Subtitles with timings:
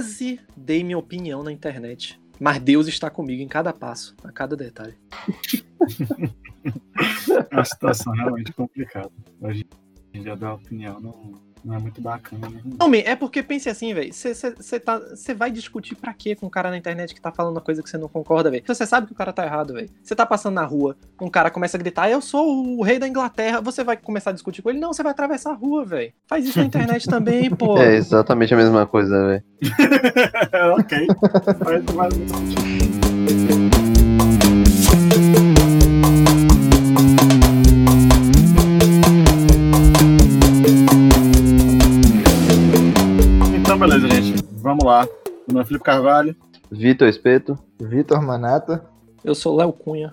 [0.00, 4.56] Quase dei minha opinião na internet, mas Deus está comigo em cada passo, a cada
[4.56, 4.96] detalhe.
[7.50, 9.10] É uma situação realmente complicada.
[9.40, 9.66] Hoje
[10.14, 11.34] em dia dar opinião não,
[11.64, 12.60] não é muito bacana, né?
[12.64, 14.12] Não, é porque pense assim, velho.
[14.12, 15.00] Você tá,
[15.36, 17.90] vai discutir pra quê com um cara na internet que tá falando uma coisa que
[17.90, 18.64] você não concorda, velho?
[18.66, 19.90] Você sabe que o cara tá errado, velho.
[20.02, 23.06] Você tá passando na rua, um cara começa a gritar, eu sou o rei da
[23.06, 24.80] Inglaterra, você vai começar a discutir com ele?
[24.80, 26.12] Não, você vai atravessar a rua, velho.
[26.26, 27.76] Faz isso na internet também, pô.
[27.78, 29.44] É exatamente a mesma coisa, velho.
[30.78, 31.06] ok.
[31.64, 32.14] Faz mais
[44.70, 45.04] Vamos lá.
[45.04, 46.36] Meu nome é Felipe Carvalho.
[46.70, 47.58] Vitor Espeto.
[47.76, 48.88] Vitor Manata.
[49.24, 50.12] Eu sou Léo Cunha.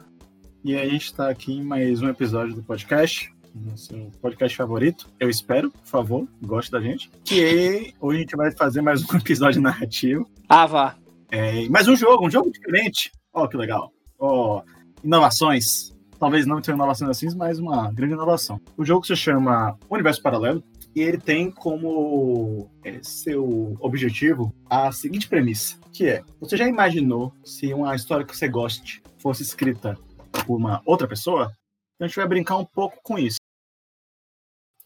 [0.64, 3.32] E a gente está aqui em mais um episódio do podcast.
[3.54, 5.08] Nosso podcast favorito.
[5.20, 7.12] Eu espero, por favor, goste da gente.
[7.24, 10.28] Que hoje a gente vai fazer mais um episódio narrativo.
[10.50, 10.96] Ah, vá.
[11.30, 13.12] É, mais um jogo, um jogo diferente.
[13.32, 13.94] Ó, que legal.
[14.18, 14.64] Ó,
[15.04, 15.96] inovações.
[16.20, 18.60] Talvez não tenha inovações assim, mas uma grande inovação.
[18.76, 20.64] O jogo se chama Universo Paralelo
[20.98, 27.32] e ele tem como é, seu objetivo a seguinte premissa, que é, você já imaginou
[27.44, 29.96] se uma história que você goste fosse escrita
[30.44, 31.52] por uma outra pessoa?
[31.94, 33.38] Então a gente vai brincar um pouco com isso.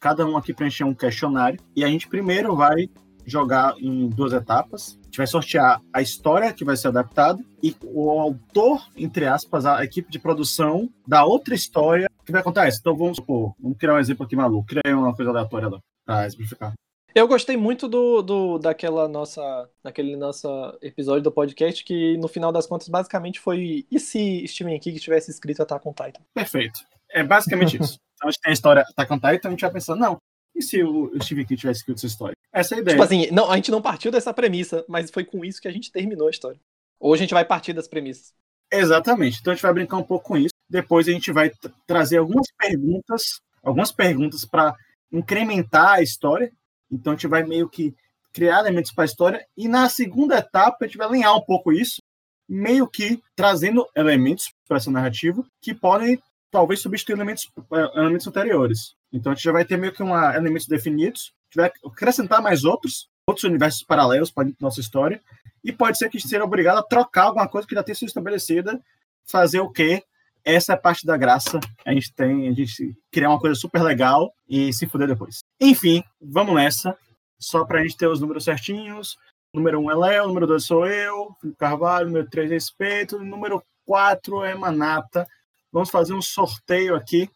[0.01, 2.89] Cada um aqui preencher um questionário e a gente primeiro vai
[3.25, 4.99] jogar em duas etapas.
[4.99, 9.65] A gente vai sortear a história que vai ser adaptada e o autor, entre aspas,
[9.65, 12.67] a equipe de produção da outra história que vai contar.
[12.67, 14.67] Então vamos supor, vamos criar um exemplo aqui maluco.
[14.67, 15.79] Criar uma coisa aleatória lá
[16.15, 16.73] pra exemplificar.
[17.13, 20.47] Eu gostei muito do, do daquela nossa, daquele nosso
[20.81, 25.29] episódio do podcast que no final das contas basicamente foi e se Steven King tivesse
[25.29, 26.21] escrito Attack on Titan?
[26.33, 26.79] Perfeito.
[27.09, 27.97] É basicamente isso.
[28.21, 30.17] Então a gente tem a história Attack on Titan, a gente vai pensando, não,
[30.55, 32.35] e se o Steven King tivesse escrito essa história?
[32.53, 32.95] Essa é a ideia.
[32.95, 35.71] Tipo assim, não, a gente não partiu dessa premissa, mas foi com isso que a
[35.71, 36.59] gente terminou a história.
[36.99, 38.31] Ou a gente vai partir das premissas.
[38.71, 39.39] Exatamente.
[39.41, 40.53] Então a gente vai brincar um pouco com isso.
[40.69, 41.51] Depois a gente vai
[41.87, 44.75] trazer algumas perguntas, algumas perguntas para
[45.11, 46.51] incrementar a história.
[46.91, 47.93] Então a gente vai meio que
[48.33, 51.71] criar elementos para a história e na segunda etapa a gente vai alinhar um pouco
[51.71, 52.01] isso,
[52.47, 58.93] meio que trazendo elementos para essa narrativa que podem talvez substituir elementos, eh, elementos anteriores.
[59.11, 62.63] Então a gente já vai ter meio que uma, elementos definidos, a vai acrescentar mais
[62.63, 65.21] outros, outros universos paralelos para nossa história,
[65.63, 67.95] e pode ser que a gente seja obrigado a trocar alguma coisa que já tenha
[67.95, 68.81] sido estabelecida,
[69.25, 70.03] fazer o quê?
[70.43, 71.59] Essa é a parte da graça.
[71.85, 75.39] A gente tem, a gente criar uma coisa super legal e se fuder depois.
[75.59, 76.97] Enfim, vamos nessa.
[77.39, 79.17] Só pra gente ter os números certinhos.
[79.53, 83.19] Número 1 um é Léo, número 2 sou eu, Felipe Carvalho, número 3 é Respeito,
[83.19, 85.27] número 4 é Manata.
[85.71, 87.29] Vamos fazer um sorteio aqui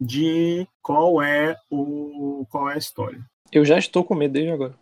[0.00, 3.20] de qual é o qual é a história.
[3.52, 4.78] Eu já estou com medo desde agora.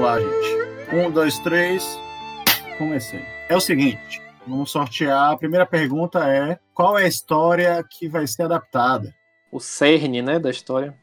[0.00, 0.96] Vamos lá, gente.
[0.96, 2.00] Um, dois, três.
[2.78, 3.20] Comecei.
[3.50, 5.32] É o seguinte, vamos sortear.
[5.32, 9.14] A primeira pergunta é: qual é a história que vai ser adaptada?
[9.52, 10.98] O cerne, né, da história.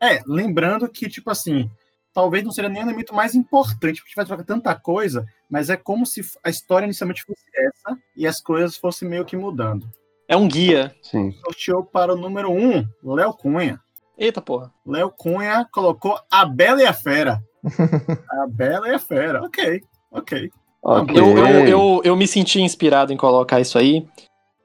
[0.00, 1.70] É, lembrando que, tipo assim,
[2.12, 5.24] talvez não seja nem o elemento mais importante, porque a gente vai trocar tanta coisa,
[5.48, 9.36] mas é como se a história inicialmente fosse essa e as coisas fossem meio que
[9.36, 9.88] mudando.
[10.26, 10.92] É um guia.
[11.00, 11.30] Sim.
[11.44, 13.78] Sorteou para o número um, Léo Cunha.
[14.18, 14.72] Eita porra.
[14.84, 17.40] Léo Cunha colocou A Bela e a Fera.
[18.30, 19.42] a Bela e a Fera.
[19.42, 20.50] Ok, ok.
[20.82, 21.16] Ok.
[21.16, 24.04] Eu, eu, eu, eu me senti inspirado em colocar isso aí,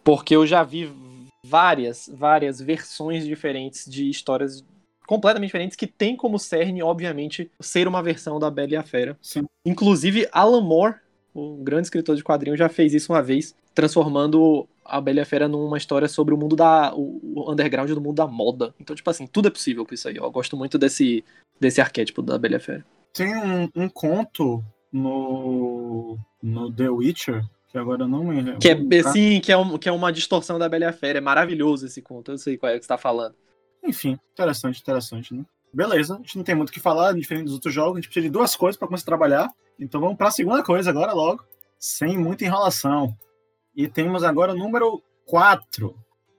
[0.03, 0.91] porque eu já vi
[1.46, 4.66] várias, várias versões diferentes de histórias
[5.06, 9.18] completamente diferentes que tem como cerne, obviamente, ser uma versão da Bela e a Fera.
[9.22, 9.45] Sim.
[9.66, 10.95] Inclusive, Alan Moore,
[11.33, 15.78] o grande escritor de quadrinhos, já fez isso uma vez, transformando a Bela Fera numa
[15.78, 16.94] história sobre o mundo da.
[16.95, 18.74] o underground do mundo da moda.
[18.80, 20.18] Então, tipo assim, tudo é possível com isso aí.
[20.19, 20.25] ó.
[20.25, 21.24] Eu gosto muito desse,
[21.60, 22.86] desse arquétipo da Bela Fera.
[23.13, 28.57] Tem um, um conto no, no The Witcher, que agora eu não me.
[28.57, 31.18] Que é, sim, que é, um, que é uma distorção da Bela Fera.
[31.18, 32.31] É maravilhoso esse conto.
[32.31, 33.36] Eu sei qual é que você tá falando.
[33.84, 35.45] Enfim, interessante, interessante, né?
[35.74, 38.07] Beleza, a gente não tem muito o que falar, diferente dos outros jogos, a gente
[38.07, 39.50] precisa de duas coisas para começar a trabalhar.
[39.80, 41.44] Então vamos para a segunda coisa agora logo,
[41.78, 43.16] sem muita enrolação.
[43.77, 45.95] E temos agora o número 4,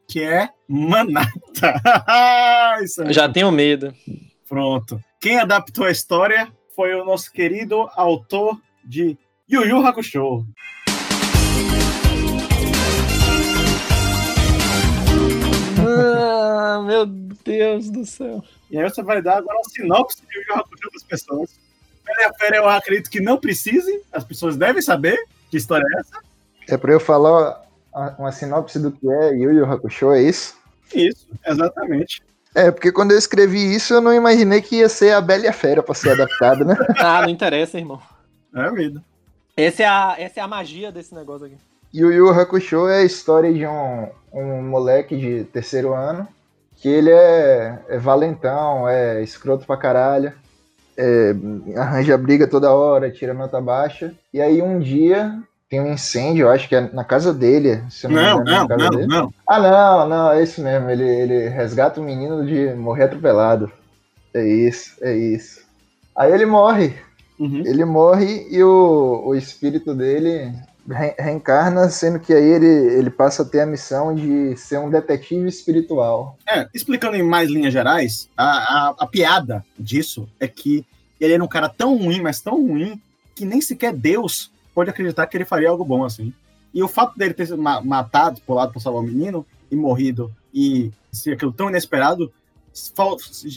[0.09, 1.31] que é Manata.
[3.07, 3.95] É já tenho medo.
[4.49, 5.01] Pronto.
[5.21, 9.17] Quem adaptou a história foi o nosso querido autor de
[9.49, 10.45] Yu Yu Hakusho.
[15.81, 18.43] Ah, meu Deus do céu.
[18.69, 21.61] E aí você vai dar agora uma sinopse de Yu Yu Hakusho das pessoas.
[22.05, 25.17] Bela Fera eu acredito que não precise, as pessoas devem saber
[25.49, 26.28] que história é essa.
[26.69, 27.63] É pra eu falar
[28.19, 30.57] uma sinopse do que é Yu Yu Hakusho, é isso?
[30.95, 32.23] Isso, exatamente.
[32.55, 35.49] É, porque quando eu escrevi isso, eu não imaginei que ia ser a Bela e
[35.49, 36.77] a Fera pra ser adaptado, né?
[36.99, 38.01] Ah, não interessa, irmão.
[38.55, 39.03] É a vida.
[39.57, 41.57] Essa é a, essa é a magia desse negócio aqui.
[41.95, 46.29] Yu Yu Hakusho é a história de um, um moleque de terceiro ano
[46.81, 50.33] que ele é, é valentão, é escroto pra caralho,
[50.97, 51.35] é,
[51.77, 54.15] arranja briga toda hora, tira nota baixa.
[54.33, 55.37] E aí um dia
[55.69, 57.83] tem um incêndio, eu acho que é na casa dele.
[58.05, 59.07] Não, engano, é não, não, dele.
[59.07, 59.35] não.
[59.47, 60.89] Ah, não, não, é isso mesmo.
[60.89, 63.71] Ele, ele resgata o menino de morrer atropelado.
[64.33, 65.61] É isso, é isso.
[66.17, 66.95] Aí ele morre.
[67.39, 67.63] Uhum.
[67.65, 70.53] Ele morre e o, o espírito dele
[70.89, 74.91] re- reencarna, sendo que aí ele, ele passa a ter a missão de ser um
[74.91, 76.37] detetive espiritual.
[76.49, 80.85] É, explicando em mais linhas gerais, a, a, a piada disso é que
[81.21, 83.01] ele era um cara tão ruim, mas tão ruim,
[83.35, 86.33] que nem sequer Deus pode acreditar que ele faria algo bom assim.
[86.73, 90.31] E o fato dele ter sido ma- matado, pulado pra salvar o menino, e morrido,
[90.55, 92.33] e ser aquilo tão inesperado,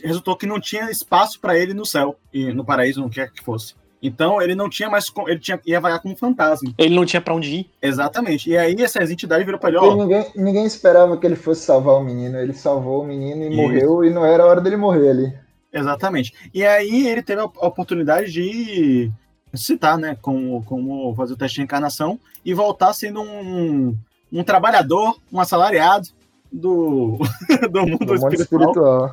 [0.04, 3.32] resultou que não tinha espaço para ele no céu, e no paraíso, no que quer
[3.32, 3.76] que fosse.
[4.02, 5.06] Então ele não tinha mais.
[5.28, 6.74] Ele tinha, ia vagar como fantasma.
[6.76, 7.70] Ele não tinha pra onde ir.
[7.80, 8.50] Exatamente.
[8.50, 9.96] E aí essas entidades viram pra ele, ó.
[9.96, 12.36] ninguém, ninguém esperava que ele fosse salvar o menino.
[12.40, 13.58] Ele salvou o menino e Isso.
[13.58, 15.34] morreu, e não era a hora dele morrer ali.
[15.72, 16.34] Exatamente.
[16.52, 19.12] E aí ele teve a a oportunidade de
[19.54, 23.96] citar, né, como, como fazer o teste de encarnação e voltar sendo um,
[24.32, 26.10] um trabalhador, um assalariado
[26.52, 27.18] do,
[27.72, 29.12] do mundo, Do mundo espiritual,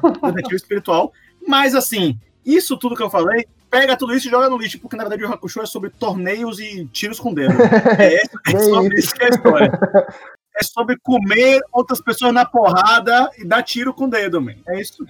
[0.53, 1.13] espiritual.
[1.47, 4.97] Mas assim, isso tudo que eu falei, pega tudo isso e joga no lixo, porque
[4.97, 7.55] na verdade o Hakusho é sobre torneios e tiros com dedo.
[7.99, 8.23] É,
[8.55, 9.79] é sobre isso que é a história.
[10.57, 14.55] É sobre comer outras pessoas na porrada e dar tiro com o dedo, man.
[14.67, 15.07] É isso.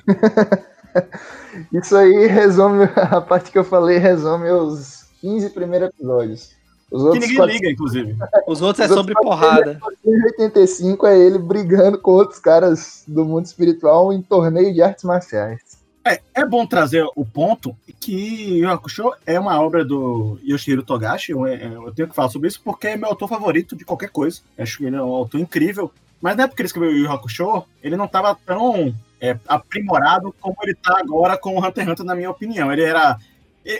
[1.73, 6.51] Isso aí resume, a parte que eu falei resume os 15 primeiros episódios.
[6.91, 8.17] Os Que ninguém quatro- liga, inclusive.
[8.47, 9.79] Os outros é Os sobre porrada.
[10.05, 15.61] 85 é ele brigando com outros caras do mundo espiritual em torneio de artes marciais.
[16.07, 21.33] É, é bom trazer o ponto que Yu Hakusho é uma obra do Yoshihiro Togashi.
[21.33, 24.41] Eu, eu tenho que falar sobre isso porque é meu autor favorito de qualquer coisa.
[24.57, 25.93] Eu acho que ele é um autor incrível.
[26.23, 30.57] Mas na época que ele escreveu Yu Hakusho, ele não estava tão é, aprimorado como
[30.63, 32.73] ele está agora com o Hunter x Hunter, na minha opinião.
[32.73, 33.19] Ele era.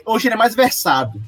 [0.05, 1.21] Hoje ele é mais versado.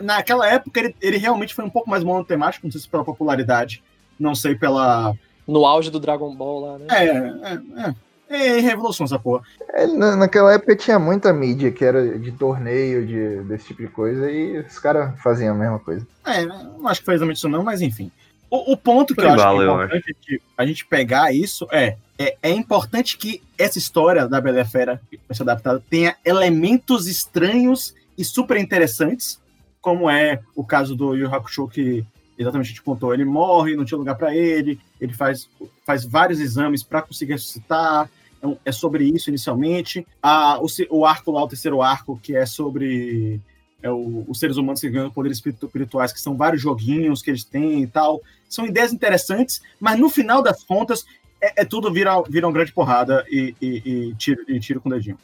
[0.00, 3.82] Naquela época ele, ele realmente foi um pouco mais monotemático, não sei se pela popularidade,
[4.18, 5.14] não sei pela.
[5.46, 6.86] No auge do Dragon Ball lá, né?
[6.90, 7.94] É, é, é.
[8.30, 9.42] É revolução essa porra.
[9.72, 13.88] É, na- naquela época tinha muita mídia que era de torneio, de, desse tipo de
[13.88, 16.06] coisa, e os caras faziam a mesma coisa.
[16.26, 18.12] É, não acho que foi exatamente isso não, mas enfim.
[18.50, 21.34] O, o ponto que eu acho que Tribal, é importante a gente, a gente pegar
[21.34, 25.00] isso é, é é importante que essa história da Bela Fera
[25.32, 29.38] ser adaptada tenha elementos estranhos e super interessantes,
[29.80, 32.04] como é o caso do Yu Hakusho que
[32.38, 35.48] exatamente a gente contou, ele morre, não tinha lugar para ele, ele faz,
[35.84, 38.08] faz vários exames para conseguir ressuscitar,
[38.40, 40.06] é, um- é sobre isso inicialmente.
[40.22, 43.40] A, o, o arco lá, o terceiro arco, que é sobre
[43.82, 47.30] é o- os seres humanos que ganham poderes espiritu- espirituais, que são vários joguinhos que
[47.30, 48.20] eles têm e tal.
[48.48, 51.04] São ideias interessantes, mas no final das contas,
[51.40, 54.88] é, é tudo vira, vira uma grande porrada e, e, e tiro, e tiro com
[54.88, 55.18] o dedinho.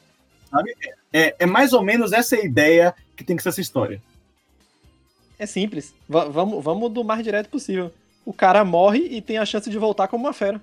[0.50, 0.74] Sabe?
[1.12, 4.00] É, é mais ou menos essa ideia que tem que ser essa história.
[5.38, 5.94] É simples.
[6.08, 7.92] Va- vamos, vamos do mais direto possível.
[8.24, 10.60] O cara morre e tem a chance de voltar como uma fera.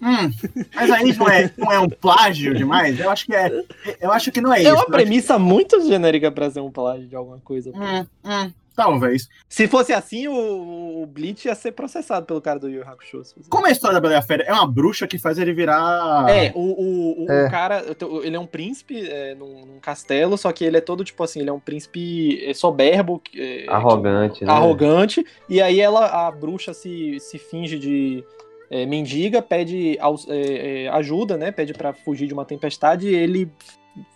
[0.00, 0.32] Hum,
[0.74, 2.98] mas aí não é, não é um plágio demais?
[2.98, 3.64] Eu acho que é.
[4.00, 4.68] Eu acho que não é isso.
[4.68, 7.70] É uma acho premissa muito genérica pra ser um plágio de alguma coisa.
[7.70, 9.28] Hum, hum, talvez.
[9.48, 13.22] Se fosse assim, o, o Bleach ia ser processado pelo cara do Yu Hakusho.
[13.48, 14.42] Como é a história da Bela e a Fera?
[14.44, 16.26] É uma bruxa que faz ele virar.
[16.28, 17.46] É, o, o, o, É.
[17.46, 17.84] o cara,
[18.22, 21.40] ele é um príncipe é, num, num castelo, só que ele é todo tipo assim,
[21.40, 24.52] ele é um príncipe é, soberbo, é, Arrogante, que- né?
[24.52, 28.24] arrogante, e aí ela, a bruxa se, se finge de
[28.70, 33.50] é, mendiga, pede é, é, ajuda, né, pede pra fugir de uma tempestade, e ele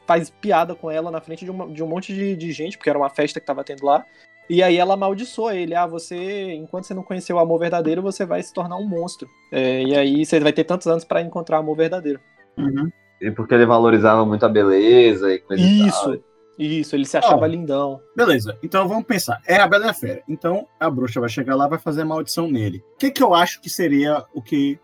[0.07, 2.89] faz piada com ela na frente de, uma- de um monte de, de gente, porque
[2.89, 4.05] era uma festa que tava tendo lá,
[4.49, 8.25] e aí ela amaldiçoa ele, ah, você, enquanto você não conheceu o amor verdadeiro, você
[8.25, 11.57] vai se tornar um monstro, É, e aí você vai ter tantos anos pra encontrar
[11.57, 12.21] o amor verdadeiro.
[12.57, 12.91] Uhum.
[13.21, 15.89] E porque ele valorizava muito a beleza e coisa e tal.
[15.89, 16.25] Isso,
[16.59, 17.47] isso, ele se achava Ó.
[17.47, 18.01] lindão.
[18.15, 19.41] Beleza, então vamos pensar.
[19.47, 20.23] É a Bela e a Fera.
[20.29, 22.83] Então a bruxa vai chegar lá e vai fazer a maldição nele.
[22.95, 24.79] O que, que eu acho que seria o que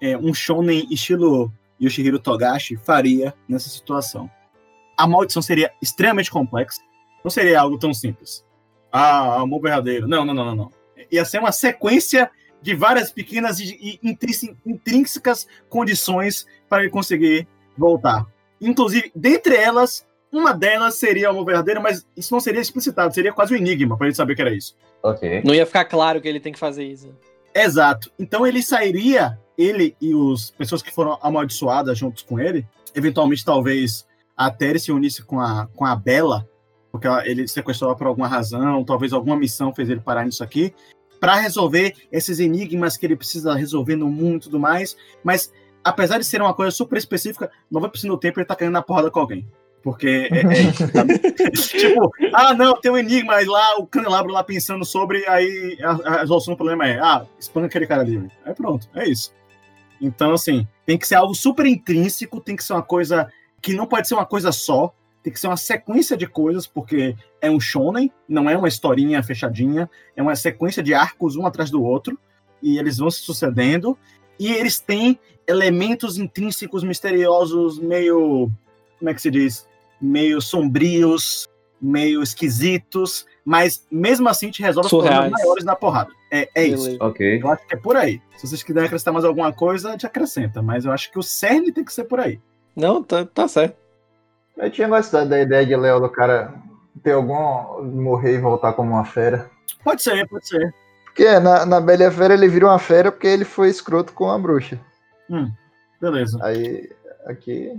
[0.00, 4.30] é, um shonen estilo Yoshihiro Togashi faria nessa situação?
[4.96, 6.80] A maldição seria extremamente complexa.
[7.22, 8.44] Não seria algo tão simples.
[8.92, 10.06] Ah, amor verdadeiro.
[10.08, 10.54] Não, não, não, não.
[10.56, 10.72] não.
[11.10, 12.30] Ia ser uma sequência
[12.60, 18.26] de várias pequenas e e intrínse- intrínsecas condições para ele conseguir voltar.
[18.60, 23.54] Inclusive, dentre elas, uma delas seria uma verdadeira, mas isso não seria explicitado, seria quase
[23.54, 24.74] um enigma pra gente saber que era isso.
[25.02, 25.42] Ok.
[25.44, 27.14] Não ia ficar claro que ele tem que fazer isso.
[27.54, 28.10] Exato.
[28.18, 34.06] Então ele sairia, ele e as pessoas que foram amaldiçoadas juntos com ele, eventualmente talvez
[34.36, 36.48] a Terry se unisse com a, com a Bela,
[36.90, 40.74] porque ele sequestrou por alguma razão, talvez alguma missão fez ele parar nisso aqui,
[41.20, 45.52] para resolver esses enigmas que ele precisa resolver no mundo e tudo mais, mas
[45.82, 49.10] apesar de ser uma coisa super específica, 90% do tempo ele tá caindo na porrada
[49.10, 49.46] com alguém.
[49.82, 54.84] Porque é, é tipo, ah, não, tem um enigma, aí lá o candelabro lá pensando
[54.84, 58.16] sobre, aí a, a resolução do problema é, ah, espanca aquele cara ali.
[58.18, 58.30] velho.
[58.44, 59.32] Aí pronto, é isso.
[60.00, 63.28] Então, assim, tem que ser algo super intrínseco, tem que ser uma coisa
[63.60, 64.92] que não pode ser uma coisa só,
[65.28, 69.22] tem que ser uma sequência de coisas, porque é um shonen, não é uma historinha
[69.22, 72.18] fechadinha, é uma sequência de arcos um atrás do outro,
[72.62, 73.96] e eles vão se sucedendo,
[74.38, 78.50] e eles têm elementos intrínsecos misteriosos, meio.
[78.98, 79.68] Como é que se diz?
[80.00, 81.46] Meio sombrios,
[81.80, 85.32] meio esquisitos, mas mesmo assim te resolve os problemas Surreais.
[85.32, 86.10] maiores na porrada.
[86.32, 86.84] É, é isso.
[86.84, 87.04] Beleza.
[87.04, 87.40] Ok.
[87.42, 88.20] Eu acho que é por aí.
[88.36, 90.62] Se vocês quiserem acrescentar mais alguma coisa, te acrescenta.
[90.62, 92.40] Mas eu acho que o cerne tem que ser por aí.
[92.74, 93.87] Não, tá, tá certo.
[94.58, 96.52] Eu tinha gostado da ideia de Léo do cara
[97.02, 97.82] ter algum.
[97.84, 99.50] morrer e voltar como uma fera.
[99.84, 100.74] Pode ser, pode ser.
[101.04, 104.12] Porque na, na Bela e a Fera ele vira uma fera porque ele foi escroto
[104.12, 104.78] com a bruxa.
[105.30, 105.50] Hum,
[106.00, 106.38] beleza.
[106.42, 106.88] Aí
[107.26, 107.76] aqui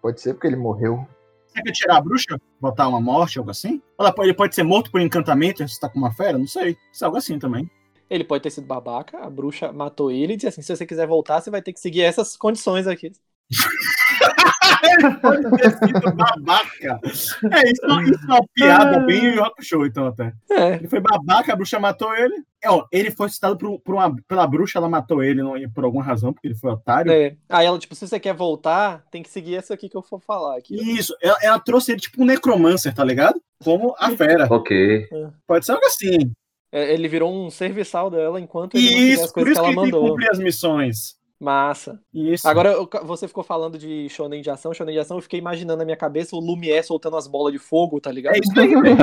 [0.00, 1.06] pode ser porque ele morreu.
[1.48, 2.40] Você quer tirar a bruxa?
[2.60, 3.82] Botar uma morte, algo assim?
[3.96, 6.38] Pode- ele pode ser morto por encantamento, se tá com uma fera?
[6.38, 6.76] Não sei.
[6.90, 7.70] Isso é algo assim também.
[8.08, 11.06] Ele pode ter sido babaca, a bruxa matou ele e disse assim: se você quiser
[11.06, 13.12] voltar, você vai ter que seguir essas condições aqui.
[14.82, 17.00] ele pode ter sido babaca.
[17.04, 20.32] É, isso, é- isso é uma piada bem rock show, então, até.
[20.50, 22.34] É, Ele foi babaca, a bruxa matou ele.
[22.62, 25.84] É, ó, ele foi citado por, por uma, pela bruxa, ela matou ele não, por
[25.84, 27.10] alguma razão, porque ele foi otário.
[27.10, 27.36] é.
[27.48, 30.20] Aí ela, tipo, se você quer voltar, tem que seguir essa aqui que eu for
[30.20, 30.76] falar aqui.
[30.76, 33.40] Isso, ela, ela trouxe ele tipo um necromancer, tá ligado?
[33.64, 34.46] Como a fera.
[34.50, 35.08] Ok.
[35.46, 36.32] Pode ser algo assim.
[36.74, 39.66] É, Ele virou um serviçal dela enquanto ele não Isso, as por coisas isso que
[39.66, 40.10] ela ele tem que mandou.
[40.10, 41.16] cumprir as missões.
[41.42, 41.98] Massa.
[42.14, 42.48] Isso.
[42.48, 45.78] Agora, eu- você ficou falando de shonen de ação, shonen de ação, eu fiquei imaginando
[45.78, 48.36] na minha cabeça o Lumière soltando as bolas de fogo, tá ligado?
[48.36, 48.96] É isso aí, velho.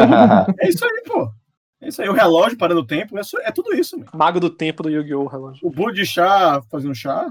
[0.62, 1.30] É isso aí, pô.
[1.82, 2.08] É isso aí.
[2.08, 4.08] O relógio parando o tempo, é, só- é tudo isso, meu.
[4.14, 5.28] Mago do tempo do Yu-Gi-Oh!
[5.28, 5.68] relógio.
[5.68, 7.30] O bolo de chá fazendo chá.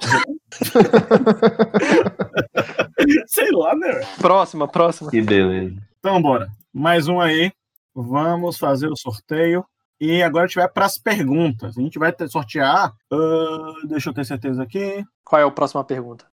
[3.26, 4.00] Sei lá, né?
[4.20, 5.10] Próxima, próxima.
[5.10, 5.74] Que beleza.
[5.98, 6.48] Então, bora.
[6.72, 7.50] Mais um aí.
[7.94, 9.64] Vamos fazer o sorteio.
[10.00, 11.76] E agora a gente vai para as perguntas.
[11.76, 12.92] A gente vai ter- sortear.
[13.12, 15.04] ah, deixa eu ter certeza aqui.
[15.24, 16.26] Qual é a próxima pergunta?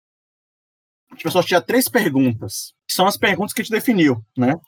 [1.11, 2.73] A gente vai sortear três perguntas.
[2.87, 4.59] Que são as perguntas que a gente definiu, né?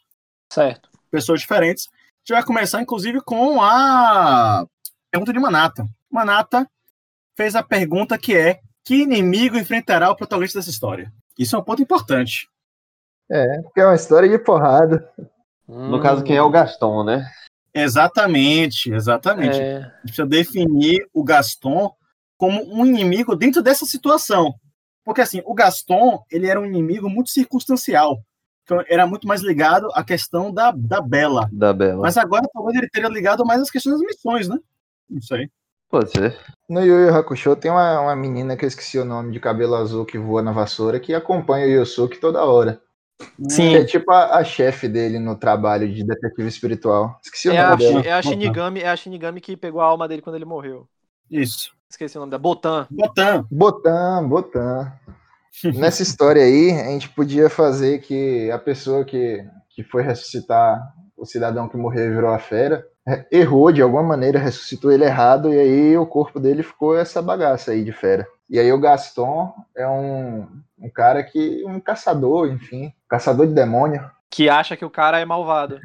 [0.51, 0.89] Certo.
[1.09, 1.88] pessoas diferentes.
[1.91, 4.65] A gente vai começar, inclusive, com a
[5.12, 5.85] pergunta de Manata.
[6.09, 6.67] Manata
[7.35, 11.12] fez a pergunta que é: que inimigo enfrentará o protagonista dessa história?
[11.38, 12.47] Isso é um ponto importante.
[13.31, 15.12] É, porque é uma história de porrada.
[15.67, 17.25] No caso, quem é o Gaston, né?
[17.73, 19.59] Exatamente, exatamente.
[19.59, 21.91] É, A gente precisa definir o Gaston
[22.37, 24.53] como um inimigo dentro dessa situação.
[25.03, 28.19] Porque, assim, o Gaston, ele era um inimigo muito circunstancial.
[28.63, 31.49] Então, era muito mais ligado à questão da, da Bela.
[31.51, 32.01] Da Bela.
[32.01, 34.57] Mas agora, talvez ele teria ligado mais às questões das missões, né?
[35.09, 35.49] Não sei.
[35.89, 36.39] Pode ser.
[36.69, 39.75] No Yu Yu Hakusho tem uma, uma menina que eu esqueci o nome de cabelo
[39.75, 42.81] azul que voa na vassoura que acompanha o Yosuke toda hora.
[43.50, 43.75] Sim.
[43.75, 47.20] É tipo a, a chefe dele no trabalho de detetive espiritual.
[47.24, 48.01] Esqueci o é, a, nome dela.
[48.01, 50.88] Shi- é a Shinigami, é a Shinigami que pegou a alma dele quando ele morreu.
[51.29, 51.72] Isso.
[51.89, 52.41] Esqueci o nome dela.
[52.41, 52.88] Botan.
[52.89, 53.48] Botan.
[53.50, 54.93] Botan, Botan.
[55.75, 60.82] Nessa história aí, a gente podia fazer que a pessoa que, que foi ressuscitar
[61.15, 62.84] o cidadão que morreu e virou a fera
[63.32, 67.72] errou de alguma maneira, ressuscitou ele errado, e aí o corpo dele ficou essa bagaça
[67.72, 68.25] aí de fera.
[68.53, 70.48] E aí o Gaston é um,
[70.79, 71.63] um cara que.
[71.65, 75.81] um caçador, enfim, caçador de demônio, Que acha que o cara é malvado.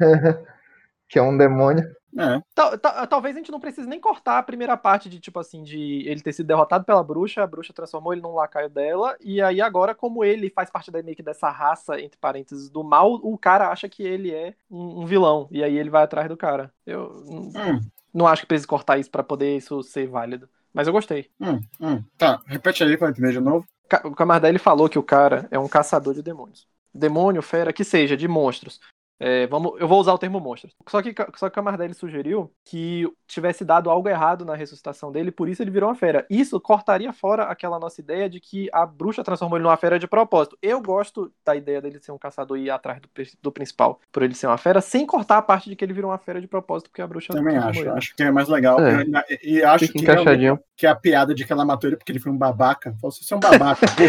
[1.07, 1.85] que é um demônio.
[2.17, 2.41] É.
[2.55, 5.61] Tal- tal- talvez a gente não precise nem cortar a primeira parte de, tipo assim,
[5.63, 9.41] de ele ter sido derrotado pela bruxa, a bruxa transformou ele num lacaio dela, e
[9.41, 13.13] aí agora, como ele faz parte da, meio que dessa raça, entre parênteses, do mal,
[13.13, 16.35] o cara acha que ele é um, um vilão, e aí ele vai atrás do
[16.35, 16.73] cara.
[16.85, 17.13] Eu
[17.55, 17.79] Hum,
[18.13, 20.49] não acho que precise cortar isso pra poder isso ser válido.
[20.73, 21.29] Mas eu gostei.
[21.39, 22.03] hum, hum.
[22.17, 23.65] Tá, repete aí pra entender de novo.
[24.03, 26.67] O Camardelli falou que o cara é um caçador de demônios.
[26.93, 28.79] Demônio, fera, que seja, de monstros.
[29.19, 30.71] É, vamos, eu vou usar o termo monstro.
[30.87, 35.31] Só que, só que o Camardelli sugeriu que tivesse dado algo errado na ressuscitação dele,
[35.31, 36.25] por isso ele virou uma fera.
[36.29, 40.07] Isso cortaria fora aquela nossa ideia de que a bruxa transformou ele numa fera de
[40.07, 40.57] propósito.
[40.61, 43.09] Eu gosto da ideia dele ser um caçador e ir atrás do,
[43.41, 46.11] do principal, por ele ser uma fera, sem cortar a parte de que ele virou
[46.11, 47.33] uma fera de propósito, porque a bruxa.
[47.33, 47.81] Também acho.
[47.81, 47.89] Ele.
[47.89, 48.79] Acho que é mais legal.
[48.79, 49.03] É.
[49.43, 50.59] E, e acho que, encaixadinho.
[50.77, 52.95] que a piada de que ela matou ele porque ele foi um babaca.
[53.01, 53.85] Você é um babaca.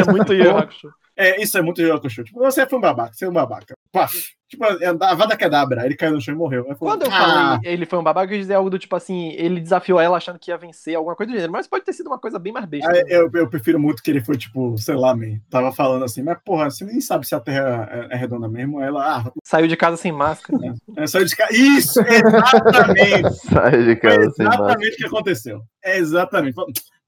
[0.00, 0.92] É muito Hakusho.
[1.20, 2.24] É, isso é muito Hakusho.
[2.24, 3.74] Tipo, você foi um babaca, você é um babaca.
[3.92, 4.16] Paf.
[4.48, 6.66] Tipo, a Vada Kedabra, ele caiu no chão e morreu.
[6.66, 8.78] Eu falei, Quando eu ah, falei ele foi um babaca, eu quis dizer algo do
[8.78, 11.84] tipo assim, ele desafiou ela achando que ia vencer, alguma coisa do gênero, mas pode
[11.84, 12.90] ter sido uma coisa bem mais besta.
[12.90, 16.22] ah, eu, eu prefiro muito que ele foi, tipo, sei lá, man, tava falando assim,
[16.22, 18.80] mas porra, você nem sabe se a Terra é, é redonda mesmo.
[18.80, 20.58] Ela, ah, Saiu de casa sem máscara.
[20.96, 23.34] é só de ca- Isso, exatamente.
[23.46, 24.64] Sai de casa sem máscara.
[24.68, 25.60] exatamente o que aconteceu.
[25.84, 26.56] É exatamente.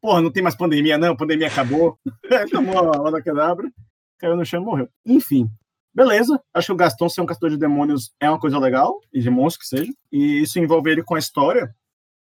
[0.02, 1.16] Porra, não tem mais pandemia, não.
[1.16, 1.96] Pandemia acabou.
[2.50, 3.70] Tomou a Vada Kedabra,
[4.22, 4.88] caiu no chão e morreu.
[5.04, 5.48] Enfim.
[5.94, 9.20] Beleza, acho que o Gaston ser um caçador de demônios é uma coisa legal, e
[9.20, 11.74] de monstros que seja, e isso envolve ele com a história.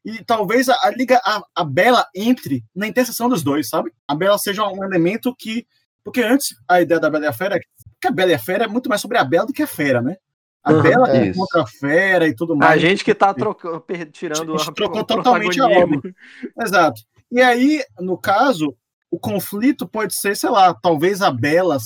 [0.04, 3.90] E talvez a, a liga, a, a Bela entre na interseção dos dois, sabe?
[4.06, 5.66] A Bela seja um elemento que.
[6.04, 7.60] Porque antes a ideia da Bela e a Fera é
[8.00, 9.66] que a Bela e a Fera é muito mais sobre a Bela do que a
[9.66, 10.16] Fera, né?
[10.62, 11.40] A Uhum, Bela é isso.
[11.40, 12.70] contra a Fera e tudo mais.
[12.72, 16.14] A gente que tá trocando, tirando A gente a- trocou o totalmente a protagonismo.
[16.62, 17.02] Exato.
[17.30, 18.74] E aí, no caso,
[19.10, 21.78] o conflito pode ser, sei lá, talvez a Bela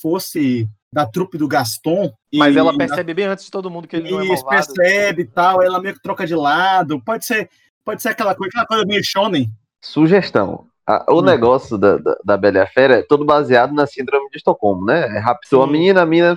[0.00, 2.12] fosse da trupe do Gaston.
[2.34, 4.66] Mas e- ela percebe bem antes de todo mundo que ele não é Isso, malvado.
[4.74, 7.00] percebe e tal, ela meio que troca de lado.
[7.04, 7.48] Pode ser,
[7.84, 9.48] pode ser aquela coisa, aquela coisa meio shonen.
[9.80, 10.66] Sugestão.
[11.08, 11.22] O Hum.
[11.22, 14.84] negócio da, da, da Bela e a Fera é todo baseado na síndrome de Estocolmo,
[14.84, 15.06] né?
[15.18, 16.34] Raptou a menina, a menina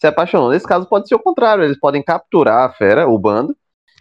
[0.00, 0.50] se apaixonou.
[0.50, 3.56] Nesse caso pode ser o contrário, eles podem capturar a fera, o bando,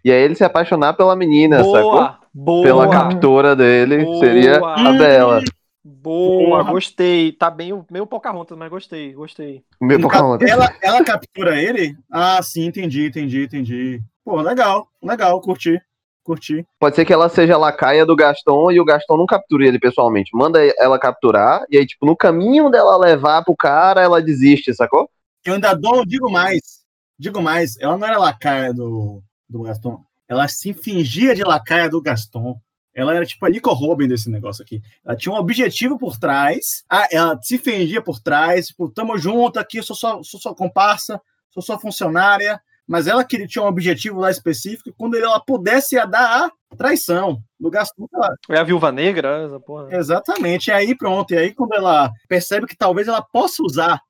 [0.05, 1.81] e aí ele se apaixonar pela menina, sacou?
[1.93, 4.19] Boa, boa, Pela captura dele, Boa.
[4.19, 5.41] seria a Bela.
[5.87, 6.71] Boa, Porra.
[6.71, 7.31] gostei.
[7.31, 9.63] Tá bem o meio Pocahontas, mas gostei, gostei.
[10.01, 10.49] Pocahontas.
[10.49, 11.95] ela, ela captura ele?
[12.11, 14.01] Ah, sim, entendi, entendi, entendi.
[14.23, 15.81] Pô, legal, legal, curti,
[16.23, 16.65] curti.
[16.79, 19.79] Pode ser que ela seja a lacaia do Gaston e o Gaston não capture ele
[19.79, 20.31] pessoalmente.
[20.33, 25.09] Manda ela capturar, e aí, tipo, no caminho dela levar pro cara, ela desiste, sacou?
[25.45, 26.61] Eu ainda dou, digo mais,
[27.17, 32.01] digo mais, ela não era lacaia do, do Gaston, ela se fingia de lacaia do
[32.01, 32.59] Gaston.
[32.97, 34.81] Ela era tipo a Nico Robin desse negócio aqui.
[35.05, 39.59] Ela tinha um objetivo por trás, ah, ela se fingia por trás, tipo, tamo junto
[39.59, 43.67] aqui, eu sou sua, sou sua comparsa, sou sua funcionária, mas ela queria tinha um
[43.67, 48.07] objetivo lá específico, quando ela pudesse ia dar a traição Gaston.
[48.11, 49.95] Ela, É a Viúva Negra, essa porra.
[49.95, 50.69] Exatamente.
[50.69, 51.33] E aí, pronto.
[51.35, 54.01] E aí, quando ela percebe que talvez ela possa usar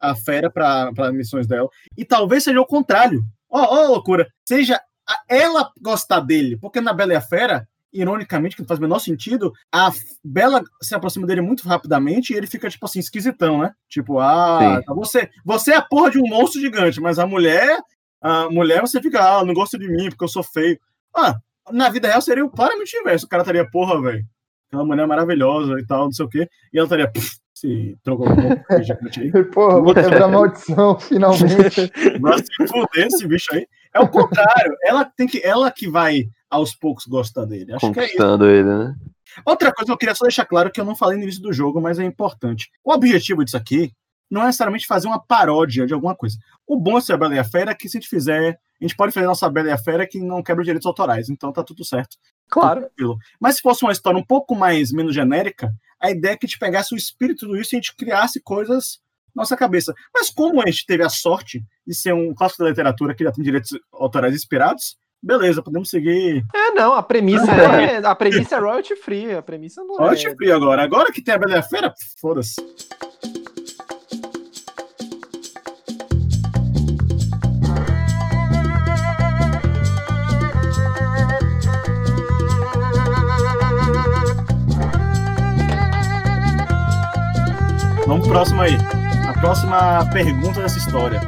[0.00, 3.22] a fera para missões dela, e talvez seja o contrário.
[3.50, 4.26] Ó, ó, a loucura.
[4.48, 4.80] Seja
[5.28, 8.98] ela gostar dele, porque na Bela e a Fera, ironicamente, que não faz o menor
[8.98, 9.90] sentido, a
[10.24, 13.72] Bela se aproxima dele muito rapidamente e ele fica, tipo assim, esquisitão, né?
[13.88, 14.84] Tipo, ah, Sim.
[14.84, 17.78] tá, você, você é a porra de um monstro gigante, mas a mulher,
[18.20, 20.78] a mulher você fica, ah, não gosta de mim porque eu sou feio.
[21.16, 21.36] Ah,
[21.70, 23.26] na vida real seria o claramente o inverso.
[23.26, 24.24] O cara estaria, porra, velho,
[24.68, 26.48] aquela mulher maravilhosa e tal, não sei o quê.
[26.72, 29.30] E ela estaria, "Pff, se trocou com um gigante aí.
[29.52, 31.92] Porra, vou quebrar a maldição, finalmente.
[32.18, 33.66] Vai se fuder esse bicho aí.
[33.94, 34.74] É o contrário.
[34.82, 37.72] Ela tem que, ela que vai aos poucos gostar dele.
[37.72, 38.16] Acho que é isso.
[38.16, 38.96] Conquistando ele, né?
[39.44, 41.52] Outra coisa que eu queria só deixar claro que eu não falei no início do
[41.52, 42.68] jogo, mas é importante.
[42.84, 43.92] O objetivo disso aqui
[44.30, 46.36] não é necessariamente fazer uma paródia de alguma coisa.
[46.66, 48.58] O bom de ser a Bela e a Fera é que se a gente fizer,
[48.80, 51.52] a gente pode fazer nossa Bela e a Fera que não quebra direitos autorais, então
[51.52, 52.16] tá tudo certo.
[52.48, 52.82] Claro.
[52.82, 53.18] Tranquilo.
[53.40, 56.48] Mas se fosse uma história um pouco mais menos genérica, a ideia é que a
[56.48, 59.00] gente pegasse o espírito do isso e a gente criasse coisas
[59.34, 59.92] na nossa cabeça.
[60.14, 63.32] Mas como a gente teve a sorte de ser um clássico da literatura que já
[63.32, 66.44] tem direitos autorais inspirados, beleza, podemos seguir.
[66.54, 70.34] É, não, a premissa é, a premissa é royalty free, a premissa não Olha é.
[70.34, 70.82] free agora.
[70.82, 72.56] Agora que tem a Bela a Fera, foda-se.
[88.06, 88.76] Vamos pro próximo aí.
[89.28, 91.20] A próxima pergunta dessa história.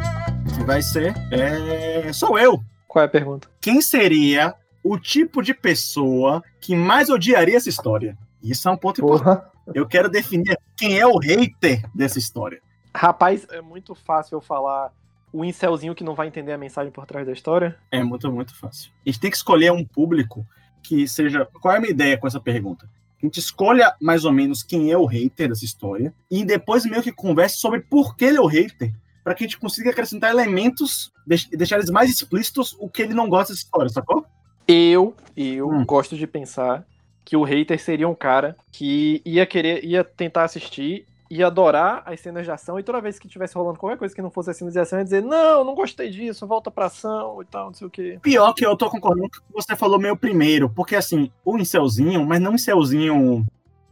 [0.57, 1.15] Que vai ser.
[1.31, 2.13] É...
[2.13, 2.61] Sou eu.
[2.93, 3.49] Qual é a pergunta?
[3.59, 8.19] Quem seria o tipo de pessoa que mais odiaria essa história?
[8.43, 9.41] Isso é um ponto importante.
[9.41, 9.51] Porra.
[9.75, 12.61] Eu quero definir quem é o hater dessa história.
[12.95, 14.93] Rapaz, é muito fácil eu falar
[15.33, 17.79] o incelzinho que não vai entender a mensagem por trás da história.
[17.91, 18.93] É muito, muito fácil.
[19.07, 20.47] A gente tem que escolher um público
[20.83, 21.49] que seja.
[21.63, 22.85] Qual é a minha ideia com essa pergunta?
[23.23, 27.03] A gente escolha mais ou menos quem é o hater dessa história e depois meio
[27.03, 28.93] que converse sobre por que ele é o hater,
[29.25, 33.15] para que a gente consiga acrescentar elementos, deix- deixar eles mais explícitos o que ele
[33.15, 34.25] não gosta dessa história, sacou?
[34.67, 35.85] Eu, eu Hum.
[35.85, 36.85] gosto de pensar
[37.25, 42.21] que o hater seria um cara que ia querer, ia tentar assistir ia adorar as
[42.21, 44.57] cenas de ação e toda vez que tivesse rolando qualquer coisa que não fosse as
[44.59, 47.73] cenas de ação, ia dizer, não, não gostei disso, volta pra ação e tal, não
[47.75, 48.19] sei o quê.
[48.21, 51.57] Pior que eu tô concordando com o que você falou meio primeiro, porque assim, o
[51.57, 53.47] incelzinho, mas não incelzinho.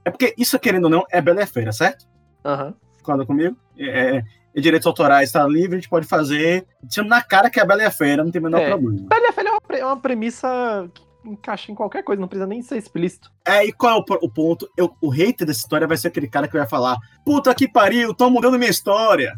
[0.04, 2.04] É porque isso, querendo ou não, é Bela e Feira, certo?
[2.44, 2.74] Aham.
[2.98, 3.56] Concorda comigo?
[3.78, 6.66] É, é, e direitos autorais tá livre, a gente pode fazer.
[6.88, 8.68] Sendo na cara que é a Bela e a Feira, não tem o menor É.
[8.70, 9.06] problema.
[9.08, 12.20] Bela e a Fera é uma, pre- é uma premissa que encaixa em qualquer coisa,
[12.20, 13.30] não precisa nem ser explícito.
[13.46, 14.68] É, e qual é o, o ponto?
[14.76, 18.14] Eu, o hater dessa história vai ser aquele cara que vai falar: Puta que pariu,
[18.14, 19.34] tô mudando minha história.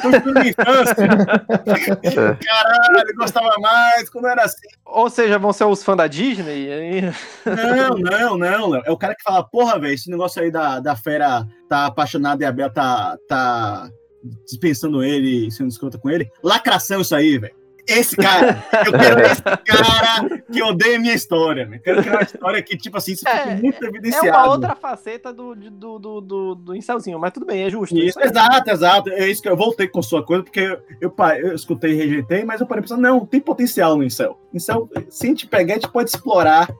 [0.00, 0.94] Tô mudando minha infância.
[2.40, 4.66] Caralho, eu gostava mais quando era assim.
[4.86, 7.02] Ou seja, vão ser os fãs da Disney, aí...
[7.44, 8.82] Não, não, não, Léo.
[8.86, 12.42] É o cara que fala, porra, velho, esse negócio aí da, da fera tá apaixonada
[12.42, 13.90] e a Bela tá, tá
[14.44, 16.30] dispensando ele, sendo escrota com ele.
[16.42, 17.54] Lacração isso aí, velho.
[17.86, 21.82] Esse cara, eu quero esse cara que odeia minha história, velho.
[21.82, 24.28] Quero criar uma história que, tipo assim, isso É, fique muito É evidenciado.
[24.28, 27.98] uma outra faceta do, do, do, do, do incelzinho, mas tudo bem, é justo.
[27.98, 29.10] Isso, exato, exato.
[29.10, 32.44] É isso que eu voltei com sua coisa, porque eu, eu, eu escutei e rejeitei,
[32.44, 34.38] mas eu parei pensando, não, tem potencial no Incel.
[34.54, 36.72] Incel, se a gente pegar, a gente pode explorar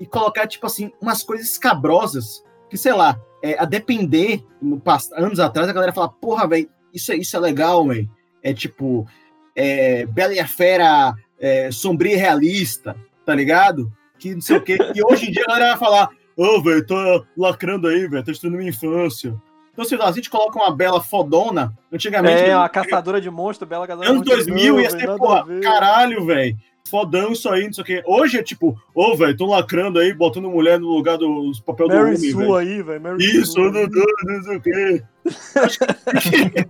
[0.00, 4.82] e colocar, tipo assim, umas coisas escabrosas, que, sei lá, é, a depender, no,
[5.14, 8.08] anos atrás, a galera fala, porra, velho, isso, é- isso é legal, velho.
[8.42, 9.06] É tipo,
[9.54, 13.90] é, Bela e a Fera é, sombria e realista, tá ligado?
[14.18, 14.76] Que não sei o quê.
[14.94, 18.30] E hoje em dia a galera vai falar, ô, velho, tá lacrando aí, velho, tá
[18.30, 19.34] destruindo minha infância.
[19.72, 23.86] Então, se a gente coloca uma Bela fodona, antigamente, É, uma caçadora de monstro, bela
[23.86, 24.52] caçadora anos de monstro.
[24.54, 26.56] 2000 Não, ia ser, porra, caralho, velho.
[26.90, 28.02] Fodão isso aí, não sei o quê.
[28.04, 31.94] Hoje é tipo, ô, velho, tão lacrando aí, botando mulher no lugar dos papel do
[31.94, 33.16] Mary homem, Sue aí, velho.
[33.20, 33.70] Isso, Sue.
[33.70, 35.02] não, não, não sei o quê.
[35.26, 36.60] Acho que a gente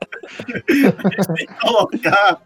[1.34, 2.42] tem que colocar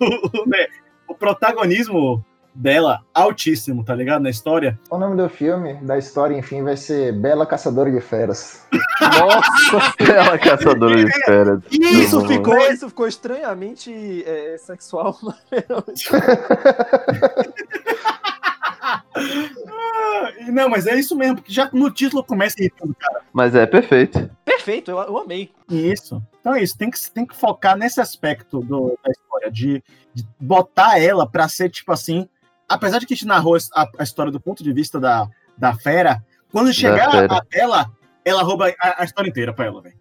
[0.00, 0.66] o, o, né,
[1.08, 4.22] o protagonismo dela altíssimo, tá ligado?
[4.22, 4.78] Na história.
[4.90, 8.66] O nome do filme, da história, enfim, vai ser Bela Caçadora de Feras.
[9.00, 11.60] Nossa, Ela é caçadora de feras.
[11.70, 15.18] isso Não, ficou, isso ficou extremamente é, sexual.
[18.92, 22.94] Ah, Não, mas é isso mesmo, porque já no título começa irritando.
[23.32, 24.30] Mas é perfeito.
[24.44, 25.50] Perfeito, eu, eu amei.
[25.70, 26.22] Isso.
[26.40, 29.82] Então é isso, tem que, tem que focar nesse aspecto do- da história, de,
[30.14, 32.28] de botar ela pra ser tipo assim.
[32.68, 35.74] Apesar de que a gente narrou a, a história do ponto de vista da, da
[35.74, 37.28] fera, quando chegar fera.
[37.34, 37.90] a ela,
[38.24, 40.00] ela rouba a, a história inteira pra ela, velho.